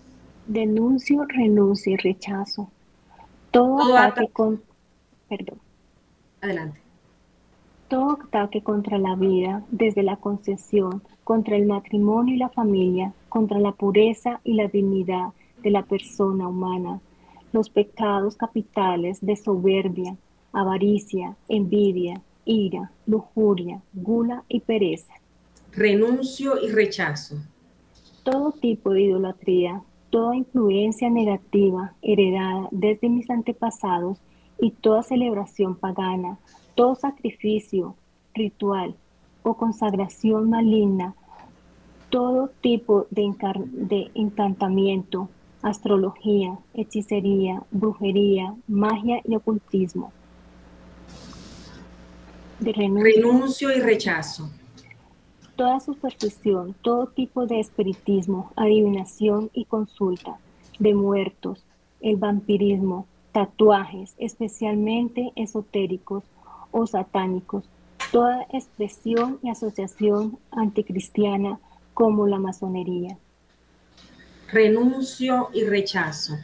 Denuncio, 0.48 1.26
renuncio 1.28 1.94
y 1.94 1.98
rechazo. 1.98 2.70
Todo, 3.52 3.98
ataque 3.98 4.32
con... 4.32 4.62
Perdón. 5.30 5.60
Adelante. 6.42 6.80
Todo 7.88 8.20
ataque 8.24 8.62
contra 8.64 8.98
la 8.98 9.16
vida, 9.16 9.64
desde 9.70 10.04
la 10.04 10.16
concepción, 10.18 11.04
contra 11.24 11.56
el 11.56 11.66
matrimonio 11.66 12.36
y 12.36 12.38
la 12.38 12.50
familia, 12.50 13.14
contra 13.30 13.60
la 13.60 13.72
pureza 13.72 14.42
y 14.44 14.56
la 14.56 14.68
dignidad 14.68 15.30
de 15.62 15.72
la 15.72 15.84
persona 15.84 16.48
humana, 16.48 17.00
los 17.54 17.70
pecados 17.70 18.36
capitales 18.36 19.20
de 19.22 19.38
soberbia, 19.38 20.18
avaricia, 20.52 21.38
envidia, 21.48 22.22
ira, 22.44 22.92
lujuria, 23.06 23.82
gula 23.94 24.44
y 24.50 24.60
pereza 24.60 25.14
renuncio 25.76 26.62
y 26.62 26.72
rechazo. 26.72 27.38
Todo 28.24 28.52
tipo 28.52 28.92
de 28.92 29.02
idolatría, 29.02 29.82
toda 30.10 30.36
influencia 30.36 31.10
negativa 31.10 31.94
heredada 32.02 32.68
desde 32.72 33.10
mis 33.10 33.30
antepasados 33.30 34.20
y 34.60 34.72
toda 34.72 35.04
celebración 35.04 35.76
pagana, 35.76 36.38
todo 36.76 36.96
sacrificio, 36.96 37.96
ritual 38.34 38.96
o 39.42 39.56
consagración 39.56 40.50
maligna, 40.50 41.16
todo 42.10 42.50
tipo 42.62 43.08
de, 43.10 43.34
de 43.72 44.12
encantamiento, 44.14 45.30
astrología, 45.64 46.60
hechicería, 46.76 47.64
brujería, 47.72 48.54
magia 48.68 49.22
y 49.24 49.36
ocultismo. 49.36 50.14
renuncio 52.60 53.76
y 53.76 53.80
rechazo 53.80 54.50
toda 55.56 55.80
superstición, 55.80 56.76
todo 56.82 57.08
tipo 57.08 57.46
de 57.46 57.60
espiritismo, 57.60 58.52
adivinación 58.56 59.50
y 59.54 59.66
consulta, 59.66 60.38
de 60.80 60.94
muertos, 60.94 61.64
el 62.02 62.18
vampirismo, 62.18 63.06
tatuajes, 63.32 64.16
especialmente 64.18 65.32
esotéricos 65.36 66.24
o 66.72 66.88
satánicos, 66.88 67.64
toda 68.12 68.46
expresión 68.52 69.40
y 69.44 69.50
asociación 69.50 70.38
anticristiana 70.52 71.60
como 71.94 72.28
la 72.28 72.40
masonería. 72.40 73.18
Renuncio 74.54 75.50
y 75.54 75.64
rechazo 75.64 76.38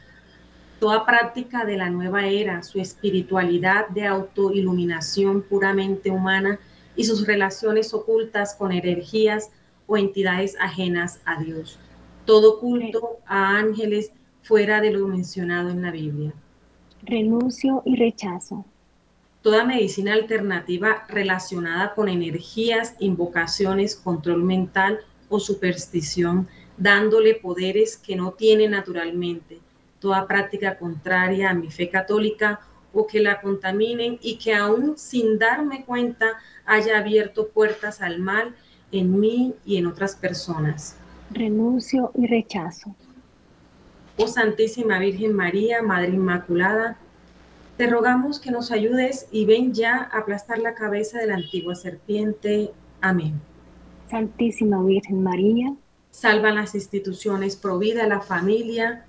toda 0.79 1.05
práctica 1.05 1.65
de 1.65 1.77
la 1.77 1.89
nueva 1.89 2.25
era, 2.27 2.63
su 2.63 2.79
espiritualidad 2.79 3.89
de 3.89 4.07
autoiluminación 4.07 5.41
puramente 5.41 6.09
humana 6.09 6.59
y 6.95 7.03
sus 7.03 7.27
relaciones 7.27 7.93
ocultas 7.93 8.55
con 8.55 8.71
energías 8.71 9.51
o 9.87 9.97
entidades 9.97 10.55
ajenas 10.59 11.19
a 11.25 11.41
Dios. 11.41 11.77
Todo 12.25 12.59
culto 12.59 13.19
a 13.25 13.57
ángeles 13.57 14.11
fuera 14.41 14.81
de 14.81 14.91
lo 14.91 15.07
mencionado 15.07 15.69
en 15.69 15.81
la 15.81 15.91
Biblia. 15.91 16.33
Renuncio 17.03 17.81
y 17.85 17.95
rechazo. 17.95 18.65
Toda 19.41 19.65
medicina 19.65 20.13
alternativa 20.13 21.05
relacionada 21.07 21.93
con 21.93 22.09
energías, 22.09 22.95
invocaciones, 22.99 23.95
control 23.95 24.43
mental 24.43 24.99
o 25.29 25.39
superstición, 25.39 26.47
dándole 26.79 27.35
poderes 27.35 27.97
que 27.97 28.15
no 28.15 28.31
tiene 28.31 28.67
naturalmente 28.67 29.59
toda 29.99 30.27
práctica 30.27 30.77
contraria 30.77 31.49
a 31.49 31.53
mi 31.53 31.69
fe 31.69 31.89
católica 31.89 32.61
o 32.93 33.05
que 33.05 33.19
la 33.19 33.41
contaminen 33.41 34.17
y 34.21 34.37
que 34.37 34.55
aún 34.55 34.97
sin 34.97 35.37
darme 35.37 35.85
cuenta 35.85 36.39
haya 36.65 36.97
abierto 36.97 37.49
puertas 37.49 38.01
al 38.01 38.19
mal 38.19 38.55
en 38.91 39.19
mí 39.19 39.53
y 39.65 39.77
en 39.77 39.85
otras 39.85 40.15
personas. 40.15 40.95
Renuncio 41.31 42.11
y 42.15 42.25
rechazo. 42.25 42.95
Oh 44.17 44.27
Santísima 44.27 44.99
Virgen 44.99 45.33
María, 45.33 45.83
Madre 45.83 46.09
Inmaculada, 46.09 46.97
te 47.77 47.87
rogamos 47.87 48.39
que 48.39 48.51
nos 48.51 48.71
ayudes 48.71 49.27
y 49.31 49.45
ven 49.45 49.73
ya 49.73 50.09
a 50.11 50.19
aplastar 50.19 50.59
la 50.59 50.73
cabeza 50.73 51.19
de 51.19 51.27
la 51.27 51.35
antigua 51.35 51.75
serpiente. 51.75 52.71
Amén. 52.99 53.39
Santísima 54.09 54.83
Virgen 54.83 55.23
María, 55.23 55.73
salva 56.19 56.51
las 56.51 56.75
instituciones, 56.75 57.55
provida 57.55 58.05
la 58.05 58.19
familia, 58.19 59.05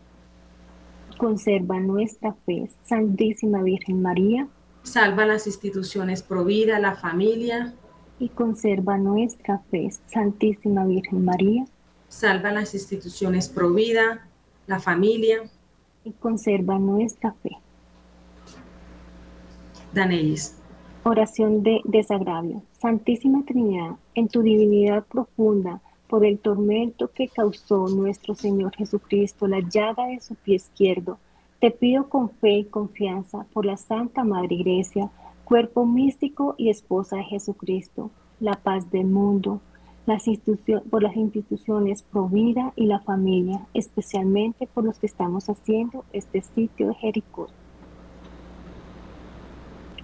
conserva 1.19 1.81
nuestra 1.81 2.35
fe. 2.47 2.71
Santísima 2.85 3.65
Virgen 3.65 4.01
María, 4.01 4.47
salva 4.85 5.27
las 5.27 5.49
instituciones 5.49 6.23
Provida, 6.23 6.79
la 6.79 6.95
familia. 6.95 7.75
Y 8.21 8.29
conserva 8.29 8.97
nuestra 8.97 9.59
fe. 9.73 9.91
Santísima 10.07 10.85
Virgen 10.85 11.25
María, 11.25 11.65
salva 12.07 12.53
las 12.53 12.75
instituciones 12.75 13.49
Provida, 13.49 14.29
la 14.69 14.79
familia. 14.79 15.43
Y 16.05 16.13
conserva 16.13 16.79
nuestra 16.79 17.33
fe. 17.43 17.57
Danelis. 19.93 20.55
Oración 21.03 21.65
de 21.65 21.81
desagravio. 21.83 22.63
Santísima 22.81 23.43
Trinidad, 23.45 23.97
en 24.15 24.29
tu 24.29 24.43
divinidad 24.43 25.05
profunda, 25.07 25.81
por 26.11 26.27
el 26.27 26.41
tormento 26.41 27.13
que 27.13 27.29
causó 27.29 27.87
nuestro 27.87 28.35
Señor 28.35 28.75
Jesucristo, 28.75 29.47
la 29.47 29.61
llaga 29.61 30.09
de 30.09 30.21
su 30.21 30.35
pie 30.35 30.57
izquierdo, 30.57 31.19
te 31.61 31.71
pido 31.71 32.09
con 32.09 32.31
fe 32.31 32.59
y 32.59 32.65
confianza 32.65 33.47
por 33.53 33.65
la 33.65 33.77
Santa 33.77 34.25
Madre 34.25 34.57
Iglesia, 34.57 35.09
cuerpo 35.45 35.87
místico 35.87 36.57
y 36.59 36.69
esposa 36.69 37.19
de 37.19 37.25
Jesucristo, 37.25 38.11
la 38.41 38.55
paz 38.55 38.91
del 38.91 39.07
mundo, 39.07 39.61
las 40.05 40.25
por 40.91 41.03
las 41.05 41.15
instituciones 41.15 42.03
Provida 42.03 42.73
y 42.75 42.87
la 42.87 42.99
familia, 42.99 43.69
especialmente 43.73 44.67
por 44.67 44.85
los 44.85 44.99
que 44.99 45.07
estamos 45.07 45.49
haciendo 45.49 46.05
este 46.13 46.41
sitio 46.41 46.89
de 46.89 46.95
Jericó. 46.95 47.47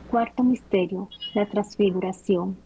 Cuarto 0.09 0.45
misterio, 0.45 1.09
la 1.35 1.47
transfiguración. 1.47 2.65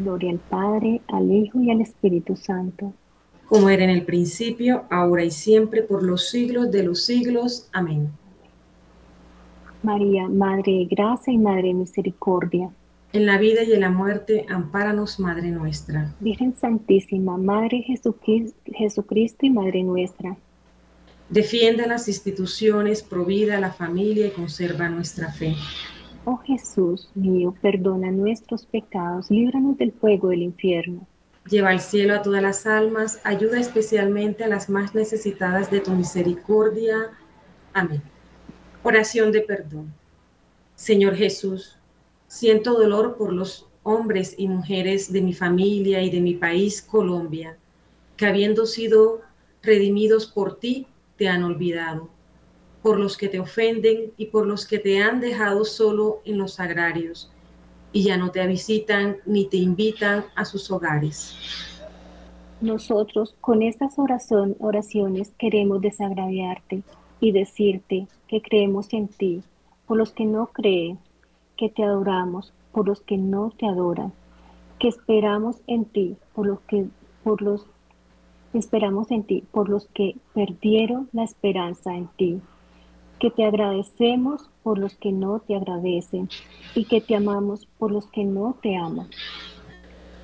Gloria 0.00 0.32
al 0.32 0.38
Padre, 0.38 1.00
al 1.08 1.30
Hijo 1.30 1.60
y 1.60 1.70
al 1.70 1.80
Espíritu 1.80 2.34
Santo. 2.36 2.92
Como 3.46 3.68
era 3.68 3.84
en 3.84 3.90
el 3.90 4.04
principio, 4.04 4.84
ahora 4.90 5.24
y 5.24 5.30
siempre, 5.30 5.82
por 5.82 6.02
los 6.02 6.30
siglos 6.30 6.70
de 6.70 6.82
los 6.82 7.04
siglos. 7.04 7.68
Amén. 7.72 8.10
María, 9.82 10.28
Madre 10.28 10.72
de 10.72 10.84
Gracia 10.86 11.32
y 11.32 11.38
Madre 11.38 11.68
de 11.68 11.74
Misericordia. 11.74 12.70
En 13.12 13.26
la 13.26 13.38
vida 13.38 13.62
y 13.64 13.72
en 13.72 13.80
la 13.80 13.90
muerte, 13.90 14.46
ampáranos, 14.48 15.18
Madre 15.18 15.50
nuestra. 15.50 16.14
Virgen 16.20 16.54
Santísima, 16.54 17.36
Madre 17.36 17.82
Jesucristo 17.82 19.46
y 19.46 19.50
Madre 19.50 19.82
nuestra 19.82 20.36
Defiende 21.30 21.86
las 21.86 22.08
instituciones, 22.08 23.04
provida 23.04 23.60
la 23.60 23.72
familia 23.72 24.26
y 24.26 24.30
conserva 24.30 24.88
nuestra 24.88 25.30
fe. 25.30 25.54
Oh 26.24 26.36
Jesús 26.36 27.10
mío, 27.14 27.54
perdona 27.62 28.10
nuestros 28.10 28.66
pecados, 28.66 29.30
líbranos 29.30 29.78
del 29.78 29.92
fuego 29.92 30.28
del 30.28 30.42
infierno. 30.42 31.06
Lleva 31.48 31.70
al 31.70 31.80
cielo 31.80 32.14
a 32.14 32.22
todas 32.22 32.42
las 32.42 32.66
almas, 32.66 33.20
ayuda 33.24 33.58
especialmente 33.58 34.44
a 34.44 34.48
las 34.48 34.68
más 34.68 34.94
necesitadas 34.94 35.70
de 35.70 35.80
tu 35.80 35.92
misericordia. 35.92 37.10
Amén. 37.72 38.02
Oración 38.82 39.32
de 39.32 39.40
perdón. 39.40 39.92
Señor 40.74 41.16
Jesús, 41.16 41.78
siento 42.26 42.74
dolor 42.74 43.16
por 43.16 43.32
los 43.32 43.68
hombres 43.82 44.34
y 44.36 44.48
mujeres 44.48 45.12
de 45.12 45.22
mi 45.22 45.32
familia 45.32 46.02
y 46.02 46.10
de 46.10 46.20
mi 46.20 46.34
país, 46.34 46.82
Colombia, 46.82 47.56
que 48.16 48.26
habiendo 48.26 48.66
sido 48.66 49.22
redimidos 49.62 50.26
por 50.26 50.58
ti, 50.58 50.86
te 51.16 51.28
han 51.28 51.42
olvidado, 51.42 52.08
por 52.82 52.98
los 52.98 53.16
que 53.16 53.28
te 53.28 53.40
ofenden 53.40 54.12
y 54.16 54.26
por 54.26 54.46
los 54.46 54.66
que 54.66 54.78
te 54.78 55.02
han 55.02 55.20
dejado 55.20 55.64
solo 55.64 56.20
en 56.24 56.38
los 56.38 56.60
agrarios 56.60 57.30
y 57.92 58.04
ya 58.04 58.16
no 58.16 58.30
te 58.30 58.46
visitan 58.46 59.18
ni 59.26 59.46
te 59.46 59.56
invitan 59.56 60.24
a 60.34 60.44
sus 60.44 60.70
hogares. 60.70 61.36
Nosotros 62.60 63.34
con 63.40 63.62
estas 63.62 63.94
oraciones 63.98 65.32
queremos 65.38 65.80
desagraviarte 65.80 66.82
y 67.20 67.32
decirte 67.32 68.06
que 68.28 68.42
creemos 68.42 68.92
en 68.92 69.08
ti, 69.08 69.42
por 69.86 69.96
los 69.96 70.12
que 70.12 70.24
no 70.24 70.46
creen, 70.46 70.98
que 71.56 71.68
te 71.68 71.82
adoramos, 71.82 72.52
por 72.72 72.86
los 72.86 73.00
que 73.00 73.16
no 73.16 73.50
te 73.58 73.66
adoran, 73.66 74.12
que 74.78 74.88
esperamos 74.88 75.56
en 75.66 75.84
ti, 75.84 76.16
por 76.34 76.46
los 76.46 76.60
que 76.60 76.86
por 77.24 77.42
los 77.42 77.66
esperamos 78.54 79.10
en 79.10 79.24
ti, 79.24 79.44
por 79.52 79.68
los 79.68 79.86
que 79.88 80.16
perdieron 80.34 81.08
la 81.12 81.24
esperanza 81.24 81.94
en 81.94 82.08
ti, 82.16 82.40
que 83.20 83.30
te 83.30 83.44
agradecemos 83.44 84.50
por 84.64 84.78
los 84.78 84.96
que 84.96 85.12
no 85.12 85.40
te 85.40 85.54
agradecen 85.54 86.28
y 86.74 86.86
que 86.86 87.00
te 87.00 87.14
amamos 87.14 87.66
por 87.78 87.92
los 87.92 88.06
que 88.06 88.24
no 88.24 88.56
te 88.60 88.76
aman. 88.76 89.08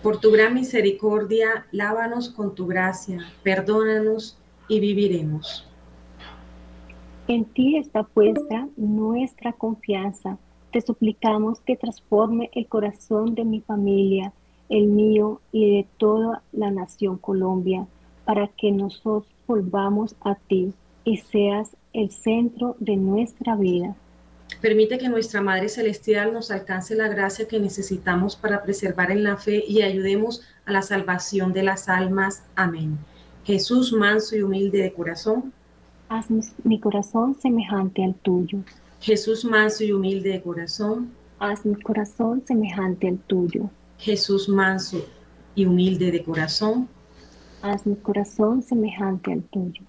Por 0.03 0.19
tu 0.19 0.33
gran 0.33 0.55
misericordia, 0.55 1.67
lávanos 1.73 2.31
con 2.31 2.55
tu 2.55 2.67
gracia, 2.67 3.21
perdónanos 3.43 4.39
y 4.69 4.81
viviremos. 4.81 5.69
En 7.29 7.45
ti 7.45 7.77
está 7.77 8.03
puesta 8.03 8.69
nuestra 8.77 9.53
confianza. 9.53 10.39
Te 10.73 10.81
suplicamos 10.81 11.61
que 11.61 11.77
transforme 11.77 12.51
el 12.55 12.67
corazón 12.67 13.35
de 13.35 13.45
mi 13.45 13.61
familia, 13.61 14.33
el 14.69 14.87
mío 14.87 15.41
y 15.53 15.77
de 15.77 15.87
toda 15.99 16.43
la 16.53 16.71
nación 16.71 17.19
Colombia, 17.19 17.87
para 18.25 18.49
que 18.49 18.73
nosotros 18.73 19.27
volvamos 19.47 20.17
a 20.21 20.35
ti 20.35 20.73
y 21.07 21.19
seas 21.19 21.71
el 21.93 22.11
centro 22.11 22.77
de 22.81 22.97
nuestra 22.97 23.55
vida. 23.57 23.95
Permite 24.61 24.99
que 24.99 25.09
nuestra 25.09 25.41
Madre 25.41 25.69
Celestial 25.69 26.33
nos 26.33 26.51
alcance 26.51 26.97
la 26.97 27.09
gracia 27.09 27.47
que 27.47 27.61
necesitamos 27.61 28.37
para 28.37 28.63
preservar 28.63 29.13
en 29.13 29.23
la 29.23 29.37
fe 29.37 29.65
y 29.67 29.83
ayudemos 29.83 30.43
a 30.67 30.73
la 30.73 30.83
salvación 30.83 31.53
de 31.53 31.63
las 31.63 31.89
almas. 31.89 32.43
Amén. 32.57 32.99
Jesús, 33.45 33.93
manso 33.93 34.37
y 34.37 34.43
humilde 34.43 34.83
de 34.83 34.93
corazón, 34.93 35.53
haz 36.09 36.27
mi 36.65 36.81
corazón 36.81 37.37
semejante 37.41 38.05
al 38.05 38.15
tuyo. 38.15 38.59
Jesús, 39.01 39.45
manso 39.45 39.85
y 39.85 39.93
humilde 39.93 40.31
de 40.31 40.43
corazón, 40.43 41.13
haz 41.39 41.65
mi 41.65 41.81
corazón 41.81 42.43
semejante 42.45 43.09
al 43.09 43.19
tuyo. 43.19 43.71
Jesús, 43.99 44.49
manso 44.49 45.07
y 45.55 45.67
humilde 45.67 46.11
de 46.11 46.25
corazón, 46.25 46.89
haz 47.63 47.87
mi 47.87 47.95
corazón 47.95 48.63
semejante 48.63 49.33
al 49.33 49.43
tuyo. 49.45 49.83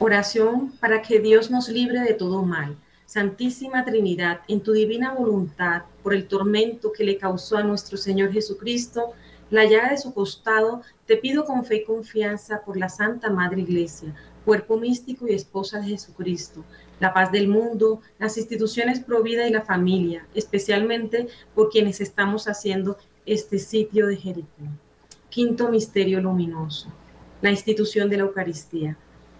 Oración 0.00 0.72
para 0.80 1.02
que 1.02 1.20
Dios 1.20 1.52
nos 1.52 1.68
libre 1.68 2.00
de 2.00 2.14
todo 2.14 2.42
mal. 2.42 2.76
Santísima 3.06 3.84
Trinidad, 3.84 4.40
en 4.48 4.60
tu 4.60 4.72
divina 4.72 5.14
voluntad, 5.14 5.82
por 6.02 6.14
el 6.14 6.26
tormento 6.26 6.90
que 6.90 7.04
le 7.04 7.16
causó 7.16 7.58
a 7.58 7.62
nuestro 7.62 7.96
Señor 7.96 8.32
Jesucristo, 8.32 9.12
la 9.50 9.64
llaga 9.64 9.90
de 9.90 9.98
su 9.98 10.12
costado, 10.12 10.82
te 11.06 11.16
pido 11.16 11.44
con 11.44 11.64
fe 11.64 11.76
y 11.76 11.84
confianza 11.84 12.62
por 12.64 12.76
la 12.76 12.88
Santa 12.88 13.30
Madre 13.30 13.60
Iglesia, 13.60 14.12
cuerpo 14.44 14.76
místico 14.76 15.28
y 15.28 15.34
esposa 15.34 15.78
de 15.78 15.90
Jesucristo, 15.90 16.64
la 16.98 17.14
paz 17.14 17.30
del 17.30 17.46
mundo, 17.46 18.00
las 18.18 18.36
instituciones 18.36 18.98
pro 18.98 19.22
vida 19.22 19.46
y 19.46 19.52
la 19.52 19.62
familia, 19.62 20.26
especialmente 20.34 21.28
por 21.54 21.70
quienes 21.70 22.00
estamos 22.00 22.48
haciendo 22.48 22.98
este 23.26 23.60
sitio 23.60 24.08
de 24.08 24.16
Jericó. 24.16 24.64
Quinto 25.30 25.68
misterio 25.68 26.20
luminoso, 26.20 26.88
la 27.40 27.52
institución 27.52 28.10
de 28.10 28.16
la 28.16 28.24
Eucaristía. 28.24 28.98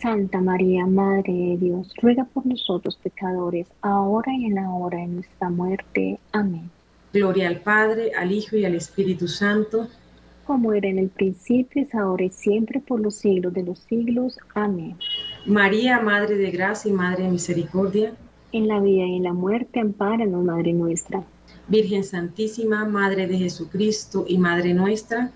Santa 0.00 0.40
María, 0.40 0.86
Madre 0.86 1.32
de 1.32 1.56
Dios, 1.56 1.92
ruega 2.00 2.24
por 2.24 2.44
nosotros 2.46 2.98
pecadores, 3.02 3.66
ahora 3.80 4.32
y 4.34 4.46
en 4.46 4.56
la 4.56 4.70
hora 4.70 4.98
de 4.98 5.06
nuestra 5.06 5.48
muerte. 5.50 6.18
Amén. 6.32 6.70
Gloria 7.12 7.48
al 7.48 7.60
Padre, 7.60 8.12
al 8.16 8.32
Hijo 8.32 8.56
y 8.56 8.64
al 8.64 8.74
Espíritu 8.74 9.28
Santo. 9.28 9.88
Como 10.46 10.72
era 10.72 10.88
en 10.88 10.98
el 10.98 11.08
principio, 11.08 11.82
es 11.82 11.94
ahora 11.94 12.24
y 12.24 12.30
siempre, 12.30 12.80
por 12.80 13.00
los 13.00 13.14
siglos 13.14 13.54
de 13.54 13.62
los 13.62 13.78
siglos. 13.78 14.38
Amén. 14.54 14.96
María, 15.46 16.00
Madre 16.00 16.36
de 16.36 16.50
Gracia 16.50 16.90
y 16.90 16.94
Madre 16.94 17.24
de 17.24 17.30
Misericordia. 17.30 18.12
En 18.52 18.68
la 18.68 18.80
vida 18.80 19.04
y 19.06 19.16
en 19.16 19.22
la 19.22 19.32
muerte, 19.32 19.80
ampáranos, 19.80 20.44
Madre 20.44 20.72
nuestra. 20.72 21.22
Virgen 21.68 22.04
Santísima, 22.04 22.84
Madre 22.84 23.26
de 23.26 23.38
Jesucristo 23.38 24.26
y 24.28 24.36
Madre 24.38 24.74
nuestra 24.74 25.32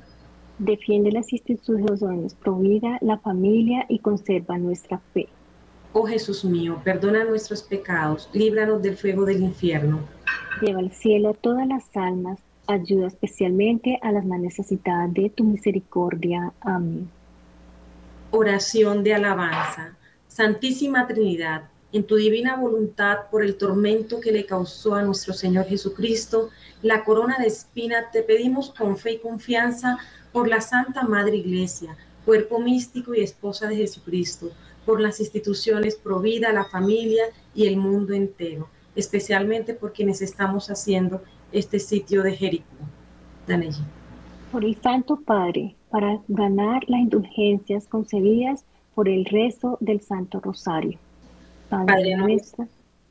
Defiende 0.58 1.12
las 1.12 1.32
instituciones 1.32 2.34
vida, 2.60 2.98
la 3.00 3.18
familia 3.18 3.86
y 3.88 4.00
conserva 4.00 4.58
nuestra 4.58 4.98
fe. 5.14 5.28
Oh 5.92 6.04
Jesús 6.04 6.44
mío, 6.44 6.80
perdona 6.84 7.24
nuestros 7.24 7.62
pecados, 7.62 8.28
líbranos 8.32 8.82
del 8.82 8.96
fuego 8.96 9.24
del 9.24 9.42
infierno. 9.42 10.00
Lleva 10.60 10.80
al 10.80 10.92
cielo 10.92 11.30
a 11.30 11.34
todas 11.34 11.66
las 11.66 11.84
almas, 11.96 12.40
ayuda 12.66 13.06
especialmente 13.06 13.98
a 14.02 14.12
las 14.12 14.24
más 14.24 14.40
necesitadas 14.40 15.14
de 15.14 15.30
tu 15.30 15.44
misericordia. 15.44 16.52
Amén. 16.60 17.08
Oración 18.30 19.02
de 19.04 19.14
alabanza. 19.14 19.96
Santísima 20.26 21.06
Trinidad, 21.06 21.70
en 21.92 22.04
tu 22.04 22.16
divina 22.16 22.56
voluntad, 22.56 23.30
por 23.30 23.42
el 23.42 23.56
tormento 23.56 24.20
que 24.20 24.32
le 24.32 24.44
causó 24.44 24.94
a 24.94 25.02
nuestro 25.02 25.32
Señor 25.32 25.66
Jesucristo, 25.66 26.50
la 26.82 27.04
corona 27.04 27.36
de 27.38 27.46
espina, 27.46 28.10
te 28.12 28.22
pedimos 28.22 28.70
con 28.70 28.98
fe 28.98 29.12
y 29.12 29.18
confianza 29.18 29.98
por 30.38 30.46
la 30.46 30.60
Santa 30.60 31.02
Madre 31.02 31.38
Iglesia, 31.38 31.96
cuerpo 32.24 32.60
místico 32.60 33.12
y 33.12 33.22
esposa 33.22 33.66
de 33.66 33.74
Jesucristo, 33.74 34.52
por 34.86 35.00
las 35.00 35.18
instituciones 35.18 35.96
Provida, 35.96 36.52
la 36.52 36.64
familia 36.64 37.24
y 37.56 37.66
el 37.66 37.76
mundo 37.76 38.14
entero, 38.14 38.68
especialmente 38.94 39.74
por 39.74 39.92
quienes 39.92 40.22
estamos 40.22 40.70
haciendo 40.70 41.24
este 41.50 41.80
sitio 41.80 42.22
de 42.22 42.36
Jericó. 42.36 42.76
Danelli. 43.48 43.82
Por 44.52 44.64
el 44.64 44.80
Santo 44.80 45.16
Padre, 45.16 45.74
para 45.90 46.20
ganar 46.28 46.84
las 46.86 47.00
indulgencias 47.00 47.88
concedidas 47.88 48.64
por 48.94 49.08
el 49.08 49.24
rezo 49.24 49.76
del 49.80 50.02
Santo 50.02 50.38
Rosario. 50.38 51.00
Padre, 51.68 52.16
nuestro 52.16 52.68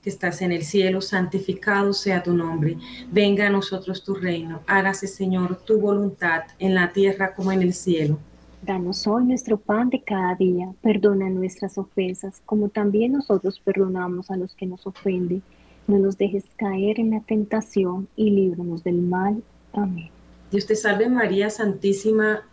que 0.07 0.11
estás 0.11 0.41
en 0.41 0.53
el 0.53 0.63
cielo, 0.63 1.01
santificado 1.01 1.91
sea 1.91 2.23
tu 2.23 2.33
nombre. 2.33 2.77
Venga 3.11 3.47
a 3.47 3.49
nosotros 3.49 4.05
tu 4.05 4.15
reino. 4.15 4.61
Hágase, 4.65 5.05
Señor, 5.05 5.57
tu 5.65 5.81
voluntad 5.81 6.43
en 6.59 6.75
la 6.75 6.93
tierra 6.93 7.35
como 7.35 7.51
en 7.51 7.61
el 7.61 7.73
cielo. 7.73 8.17
Danos 8.61 9.05
hoy 9.05 9.25
nuestro 9.25 9.57
pan 9.57 9.89
de 9.89 10.01
cada 10.01 10.33
día. 10.35 10.71
Perdona 10.81 11.29
nuestras 11.29 11.77
ofensas, 11.77 12.41
como 12.45 12.69
también 12.69 13.11
nosotros 13.11 13.59
perdonamos 13.59 14.31
a 14.31 14.37
los 14.37 14.55
que 14.55 14.65
nos 14.65 14.87
ofenden. 14.87 15.43
No 15.87 15.99
nos 15.99 16.17
dejes 16.17 16.45
caer 16.55 17.01
en 17.01 17.11
la 17.11 17.19
tentación 17.19 18.07
y 18.15 18.29
líbranos 18.29 18.85
del 18.85 19.01
mal. 19.01 19.43
Amén. 19.73 20.09
Dios 20.51 20.65
te 20.65 20.77
salve 20.77 21.09
María 21.09 21.49
Santísima, 21.49 22.43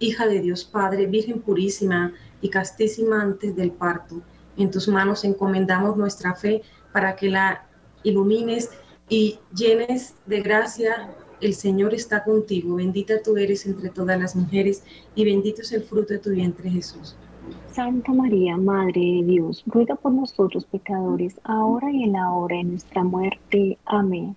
hija 0.00 0.26
de 0.26 0.40
Dios 0.40 0.64
Padre, 0.64 1.06
Virgen 1.06 1.42
purísima 1.42 2.12
y 2.40 2.48
castísima 2.48 3.22
antes 3.22 3.54
del 3.54 3.70
parto. 3.70 4.20
En 4.56 4.70
tus 4.72 4.88
manos 4.88 5.24
encomendamos 5.24 5.96
nuestra 5.96 6.34
fe 6.34 6.62
para 6.94 7.16
que 7.16 7.28
la 7.28 7.66
ilumines 8.04 8.70
y 9.08 9.40
llenes 9.52 10.14
de 10.26 10.40
gracia. 10.40 11.10
El 11.40 11.54
Señor 11.54 11.92
está 11.92 12.22
contigo, 12.22 12.76
bendita 12.76 13.20
tú 13.20 13.36
eres 13.36 13.66
entre 13.66 13.90
todas 13.90 14.16
las 14.18 14.36
mujeres 14.36 14.84
y 15.16 15.24
bendito 15.24 15.62
es 15.62 15.72
el 15.72 15.82
fruto 15.82 16.12
de 16.12 16.20
tu 16.20 16.30
vientre 16.30 16.70
Jesús. 16.70 17.16
Santa 17.72 18.12
María, 18.12 18.56
Madre 18.56 19.00
de 19.00 19.22
Dios, 19.24 19.64
ruega 19.66 19.96
por 19.96 20.12
nosotros 20.12 20.64
pecadores, 20.66 21.34
ahora 21.42 21.90
y 21.90 22.04
en 22.04 22.12
la 22.12 22.30
hora 22.30 22.58
de 22.58 22.64
nuestra 22.64 23.02
muerte. 23.02 23.76
Amén. 23.86 24.36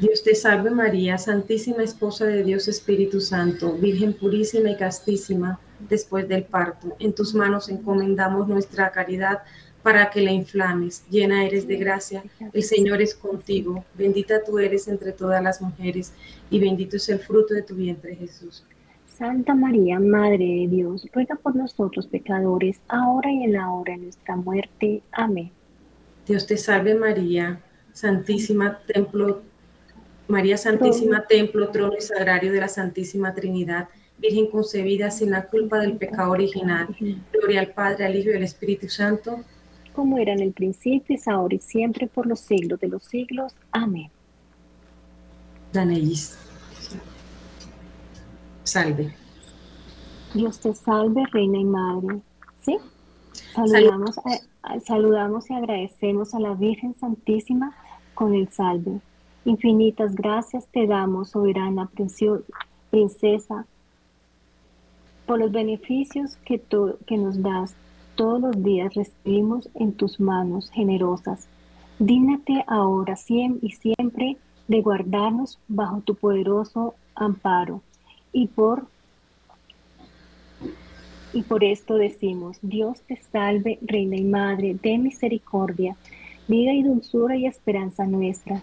Dios 0.00 0.22
te 0.22 0.34
salve 0.34 0.70
María, 0.70 1.18
Santísima 1.18 1.82
Esposa 1.82 2.24
de 2.24 2.42
Dios 2.42 2.66
Espíritu 2.68 3.20
Santo, 3.20 3.74
Virgen 3.74 4.14
purísima 4.14 4.70
y 4.70 4.76
castísima, 4.76 5.60
después 5.88 6.26
del 6.28 6.44
parto. 6.44 6.96
En 6.98 7.14
tus 7.14 7.34
manos 7.34 7.68
encomendamos 7.68 8.48
nuestra 8.48 8.90
caridad 8.90 9.42
para 9.82 10.10
que 10.10 10.22
la 10.22 10.30
inflames. 10.30 11.04
Llena 11.10 11.44
eres 11.44 11.66
de 11.66 11.76
gracia, 11.76 12.22
el 12.52 12.62
Señor 12.62 13.02
es 13.02 13.14
contigo. 13.14 13.84
Bendita 13.94 14.42
tú 14.44 14.58
eres 14.58 14.88
entre 14.88 15.12
todas 15.12 15.42
las 15.42 15.60
mujeres 15.60 16.12
y 16.50 16.58
bendito 16.58 16.96
es 16.96 17.08
el 17.08 17.18
fruto 17.18 17.54
de 17.54 17.62
tu 17.62 17.74
vientre 17.74 18.16
Jesús. 18.16 18.64
Santa 19.06 19.54
María, 19.54 20.00
Madre 20.00 20.38
de 20.38 20.68
Dios, 20.70 21.06
ruega 21.12 21.34
por 21.36 21.54
nosotros 21.54 22.06
pecadores, 22.06 22.80
ahora 22.88 23.30
y 23.30 23.44
en 23.44 23.52
la 23.52 23.70
hora 23.70 23.92
de 23.92 23.98
nuestra 23.98 24.36
muerte. 24.36 25.02
Amén. 25.12 25.50
Dios 26.26 26.46
te 26.46 26.56
salve 26.56 26.94
María, 26.94 27.60
Santísima 27.92 28.78
Templo 28.86 29.42
María 30.30 30.56
Santísima, 30.56 31.26
templo, 31.26 31.70
trono 31.70 31.94
y 31.98 32.00
sagrario 32.00 32.52
de 32.52 32.60
la 32.60 32.68
Santísima 32.68 33.34
Trinidad, 33.34 33.88
Virgen 34.18 34.50
concebida 34.50 35.10
sin 35.10 35.30
la 35.30 35.46
culpa 35.46 35.78
del 35.78 35.96
pecado 35.96 36.32
original. 36.32 36.94
Gloria 37.32 37.60
al 37.60 37.72
Padre, 37.72 38.04
al 38.04 38.16
Hijo 38.16 38.30
y 38.30 38.36
al 38.36 38.42
Espíritu 38.42 38.88
Santo. 38.88 39.40
Como 39.94 40.18
era 40.18 40.32
en 40.32 40.40
el 40.40 40.52
principio, 40.52 41.16
es 41.16 41.26
ahora 41.26 41.54
y 41.54 41.58
siempre, 41.58 42.06
por 42.06 42.26
los 42.26 42.40
siglos 42.40 42.78
de 42.80 42.88
los 42.88 43.02
siglos. 43.02 43.54
Amén. 43.72 44.10
Danelis. 45.72 46.38
Salve. 48.62 49.14
Dios 50.34 50.60
te 50.60 50.74
salve, 50.74 51.24
Reina 51.32 51.58
y 51.58 51.64
Madre. 51.64 52.20
¿Sí? 52.60 52.76
Saludamos, 53.54 54.16
saludamos 54.86 55.50
y 55.50 55.54
agradecemos 55.54 56.34
a 56.34 56.40
la 56.40 56.52
Virgen 56.54 56.94
Santísima 56.94 57.74
con 58.14 58.34
el 58.34 58.48
salve. 58.52 59.00
Infinitas 59.50 60.14
gracias 60.14 60.68
te 60.68 60.86
damos, 60.86 61.30
soberana 61.30 61.90
princesa, 62.90 63.66
por 65.26 65.40
los 65.40 65.50
beneficios 65.50 66.36
que, 66.44 66.62
nos 67.18 67.42
das. 67.42 67.74
Todos 68.14 68.40
los 68.40 68.62
días 68.62 68.94
recibimos 68.94 69.68
en 69.74 69.92
tus 69.92 70.20
manos 70.20 70.70
generosas. 70.70 71.48
Dígnate 71.98 72.64
ahora 72.68 73.16
siempre 73.16 73.66
y 73.66 73.72
siempre 73.72 74.36
de 74.68 74.82
guardarnos 74.82 75.58
bajo 75.66 76.00
tu 76.02 76.14
poderoso 76.14 76.94
amparo. 77.16 77.82
Y 78.32 78.46
por, 78.46 78.86
y 81.32 81.42
por 81.42 81.64
esto 81.64 81.96
decimos, 81.96 82.58
Dios 82.62 83.00
te 83.00 83.16
salve, 83.16 83.80
Reina 83.82 84.14
y 84.14 84.22
Madre 84.22 84.76
de 84.80 84.96
misericordia, 84.96 85.96
vida 86.46 86.72
y 86.72 86.84
dulzura 86.84 87.34
y 87.36 87.46
esperanza 87.46 88.06
nuestra. 88.06 88.62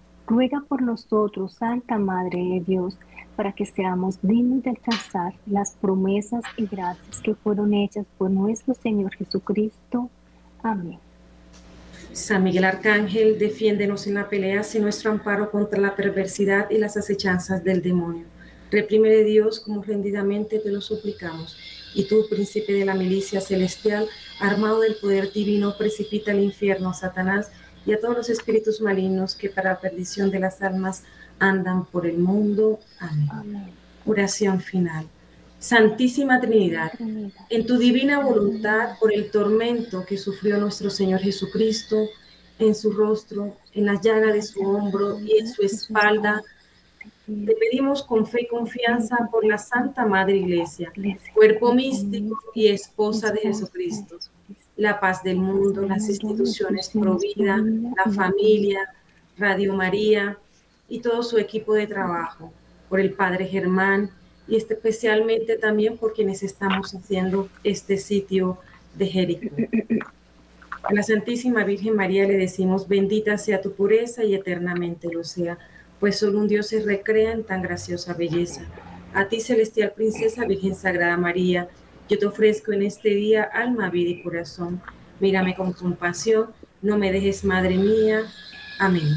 Ruega 0.31 0.63
por 0.65 0.81
nosotros, 0.81 1.55
Santa 1.55 1.97
Madre 1.97 2.39
de 2.39 2.63
Dios, 2.65 2.95
para 3.35 3.51
que 3.51 3.65
seamos 3.65 4.17
dignos 4.21 4.63
de 4.63 4.69
alcanzar 4.69 5.33
las 5.45 5.73
promesas 5.73 6.41
y 6.55 6.67
gracias 6.67 7.19
que 7.19 7.35
fueron 7.35 7.73
hechas 7.73 8.05
por 8.17 8.31
nuestro 8.31 8.73
Señor 8.73 9.13
Jesucristo. 9.13 10.09
Amén. 10.63 10.99
San 12.13 12.45
Miguel 12.45 12.63
Arcángel, 12.63 13.37
defiéndenos 13.39 14.07
en 14.07 14.13
la 14.13 14.29
pelea 14.29 14.63
sin 14.63 14.83
nuestro 14.83 15.11
amparo 15.11 15.51
contra 15.51 15.81
la 15.81 15.97
perversidad 15.97 16.69
y 16.69 16.77
las 16.77 16.95
acechanzas 16.95 17.65
del 17.65 17.81
demonio. 17.81 18.23
Reprime 18.71 19.09
Dios 19.25 19.59
como 19.59 19.83
rendidamente 19.83 20.59
te 20.59 20.71
lo 20.71 20.79
suplicamos. 20.79 21.57
Y 21.93 22.05
tú, 22.05 22.25
príncipe 22.29 22.71
de 22.71 22.85
la 22.85 22.95
milicia 22.95 23.41
celestial, 23.41 24.07
armado 24.39 24.79
del 24.79 24.95
poder 24.95 25.33
divino, 25.33 25.75
precipita 25.77 26.31
al 26.31 26.39
infierno 26.39 26.93
Satanás 26.93 27.51
y 27.85 27.93
a 27.93 27.99
todos 27.99 28.15
los 28.15 28.29
espíritus 28.29 28.81
malignos 28.81 29.35
que 29.35 29.49
para 29.49 29.71
la 29.71 29.79
perdición 29.79 30.29
de 30.29 30.39
las 30.39 30.61
almas 30.61 31.03
andan 31.39 31.85
por 31.85 32.05
el 32.05 32.17
mundo. 32.17 32.79
Amén. 32.99 33.71
Oración 34.05 34.61
final. 34.61 35.07
Santísima 35.59 36.41
Trinidad, 36.41 36.91
en 37.49 37.65
tu 37.67 37.77
divina 37.77 38.19
voluntad, 38.19 38.97
por 38.99 39.13
el 39.13 39.29
tormento 39.29 40.03
que 40.05 40.17
sufrió 40.17 40.57
nuestro 40.57 40.89
Señor 40.89 41.19
Jesucristo, 41.19 42.07
en 42.57 42.73
su 42.73 42.91
rostro, 42.91 43.55
en 43.73 43.85
la 43.85 44.01
llaga 44.01 44.33
de 44.33 44.41
su 44.41 44.59
hombro 44.61 45.19
y 45.19 45.37
en 45.37 45.47
su 45.47 45.61
espalda, 45.61 46.41
te 47.27 47.55
pedimos 47.55 48.03
con 48.03 48.25
fe 48.25 48.41
y 48.41 48.47
confianza 48.47 49.29
por 49.31 49.45
la 49.45 49.57
Santa 49.57 50.05
Madre 50.05 50.37
Iglesia, 50.37 50.91
cuerpo 51.33 51.73
místico 51.73 52.37
y 52.53 52.67
esposa 52.67 53.31
de 53.31 53.41
Jesucristo, 53.41 54.17
la 54.81 54.99
paz 54.99 55.21
del 55.23 55.37
mundo, 55.37 55.83
las 55.83 56.09
instituciones 56.09 56.89
Provida, 56.89 57.57
la 57.57 58.11
familia, 58.11 58.79
Radio 59.37 59.75
María, 59.75 60.39
y 60.89 60.99
todo 60.99 61.21
su 61.21 61.37
equipo 61.37 61.75
de 61.75 61.85
trabajo, 61.85 62.51
por 62.89 62.99
el 62.99 63.13
Padre 63.13 63.45
Germán 63.45 64.09
y 64.47 64.55
especialmente 64.55 65.55
también 65.57 65.97
por 65.97 66.13
quienes 66.13 66.41
estamos 66.41 66.93
haciendo 66.95 67.47
este 67.63 67.97
sitio 67.97 68.57
de 68.95 69.05
Jericó. 69.05 69.55
A 70.81 70.93
la 70.93 71.03
Santísima 71.03 71.63
Virgen 71.63 71.95
María 71.95 72.25
le 72.25 72.35
decimos, 72.35 72.87
bendita 72.87 73.37
sea 73.37 73.61
tu 73.61 73.73
pureza 73.73 74.23
y 74.23 74.33
eternamente 74.33 75.07
lo 75.13 75.23
sea, 75.23 75.59
pues 75.99 76.17
solo 76.17 76.39
un 76.39 76.47
Dios 76.47 76.67
se 76.67 76.81
recrea 76.81 77.33
en 77.33 77.43
tan 77.43 77.61
graciosa 77.61 78.15
belleza. 78.15 78.65
A 79.13 79.25
ti, 79.25 79.41
celestial 79.41 79.93
princesa, 79.95 80.45
Virgen 80.45 80.73
Sagrada 80.73 81.17
María, 81.17 81.69
yo 82.11 82.19
te 82.19 82.25
ofrezco 82.25 82.73
en 82.73 82.81
este 82.81 83.07
día 83.11 83.43
alma, 83.43 83.89
vida 83.89 84.09
y 84.09 84.21
corazón. 84.21 84.81
Mírame 85.21 85.55
con 85.55 85.71
compasión, 85.71 86.51
no 86.81 86.97
me 86.97 87.09
dejes, 87.09 87.45
Madre 87.45 87.77
mía. 87.77 88.23
Amén. 88.79 89.07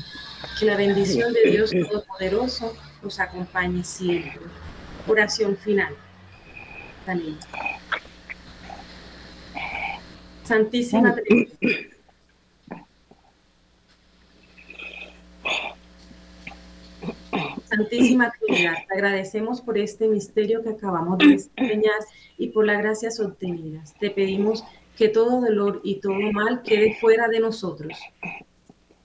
Que 0.60 0.66
la 0.66 0.76
bendición 0.76 1.32
de 1.32 1.50
Dios 1.50 1.72
Todopoderoso 1.72 2.72
nos 3.02 3.18
acompañe 3.18 3.82
siempre. 3.82 4.38
Oración 5.08 5.56
final. 5.56 5.92
Daniel. 7.04 7.36
Santísima 10.44 11.16
Trinidad. 11.16 11.93
Santísima 17.76 18.32
Trinidad, 18.40 18.74
te 18.88 18.94
agradecemos 18.94 19.60
por 19.60 19.78
este 19.78 20.08
misterio 20.08 20.62
que 20.62 20.70
acabamos 20.70 21.18
de 21.18 21.40
enseñar 21.56 22.00
y 22.38 22.48
por 22.48 22.66
las 22.66 22.78
gracias 22.78 23.20
obtenidas. 23.20 23.94
Te 24.00 24.10
pedimos 24.10 24.64
que 24.96 25.08
todo 25.08 25.40
dolor 25.40 25.80
y 25.82 26.00
todo 26.00 26.14
mal 26.32 26.62
quede 26.62 26.96
fuera 27.00 27.28
de 27.28 27.40
nosotros 27.40 27.98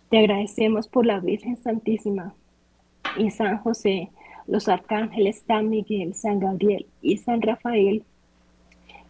te 0.10 0.18
agradecemos 0.18 0.88
por 0.88 1.06
la 1.06 1.20
Virgen 1.20 1.56
Santísima 1.58 2.34
y 3.18 3.30
San 3.30 3.60
José, 3.60 4.10
los 4.48 4.68
arcángeles 4.68 5.44
San 5.46 5.70
Miguel, 5.70 6.16
San 6.16 6.40
Gabriel 6.40 6.88
y 7.02 7.18
San 7.18 7.42
Rafael, 7.42 8.04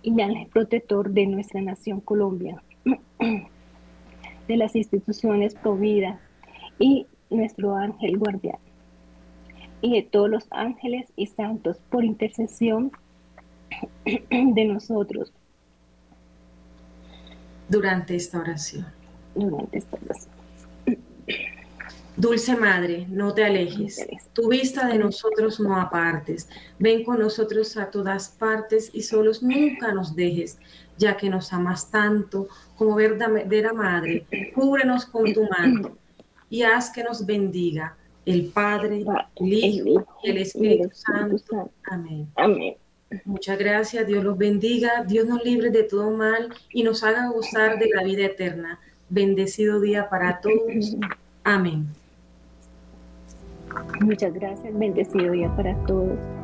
y 0.02 0.14
el 0.14 0.20
ángel 0.20 0.48
protector 0.48 1.10
de 1.10 1.26
nuestra 1.28 1.62
nación 1.62 2.02
Colombia, 2.02 2.62
de 4.48 4.58
las 4.58 4.76
instituciones 4.76 5.56
Provida 5.56 6.20
y 6.80 7.08
nuestro 7.30 7.76
ángel 7.76 8.18
guardián, 8.18 8.60
y 9.82 9.94
de 9.94 10.04
todos 10.04 10.30
los 10.30 10.48
ángeles 10.52 11.08
y 11.16 11.28
santos 11.28 11.78
por 11.90 12.04
intercesión 12.04 12.92
de 14.06 14.66
nosotros. 14.66 15.32
Durante 17.68 18.16
esta 18.16 18.40
oración. 18.40 18.86
Durante 19.36 19.78
esta 19.78 19.98
oración. 20.04 20.40
Dulce 22.18 22.54
Madre, 22.58 23.06
no 23.10 23.34
te 23.34 23.46
alejes, 23.46 24.06
tu 24.34 24.50
vista 24.50 24.88
de 24.88 24.98
nosotros 24.98 25.58
no 25.62 25.80
apartes, 25.80 26.50
ven 26.78 27.06
con 27.06 27.18
nosotros 27.20 27.78
a 27.78 27.90
todas 27.90 28.28
partes 28.28 28.92
y 28.94 29.04
solos 29.04 29.42
nunca 29.42 29.94
nos 29.94 30.14
dejes. 30.18 30.58
ya 30.98 31.16
que 31.16 31.30
nos 31.30 31.54
amas 31.54 31.90
tanto 31.90 32.50
como 32.76 32.96
verdadera 32.96 33.72
Madre. 33.72 34.26
Cúbrenos 34.54 35.06
con 35.06 35.34
tu 35.34 35.48
manto 35.48 35.98
y 36.50 36.64
haz 36.64 36.90
que 36.90 37.06
nos 37.06 37.26
bendiga 37.26 37.96
el 38.30 38.46
Padre, 38.48 39.04
el 39.36 39.54
Hijo 39.54 40.06
y 40.24 40.30
el 40.30 40.38
Espíritu 40.38 40.90
Santo. 40.94 41.72
Amén. 41.84 42.28
Amén. 42.36 42.76
Muchas 43.26 43.58
gracias, 43.58 44.06
Dios 44.06 44.24
los 44.24 44.38
bendiga, 44.38 45.04
Dios 45.04 45.28
nos 45.28 45.44
libre 45.44 45.72
de 45.72 45.84
todo 45.84 46.12
mal 46.12 46.54
y 46.72 46.84
nos 46.84 47.04
haga 47.04 47.30
gozar 47.30 47.80
de 47.80 47.90
la 47.94 48.04
vida 48.04 48.26
eterna. 48.26 48.80
Bendecido 49.10 49.80
día 49.80 50.10
para 50.10 50.40
todos. 50.42 50.96
Amén. 51.44 51.88
Muchas 54.02 54.34
gracias, 54.34 54.78
bendecido 54.78 55.32
día 55.32 55.52
para 55.56 55.76
todos. 55.86 56.39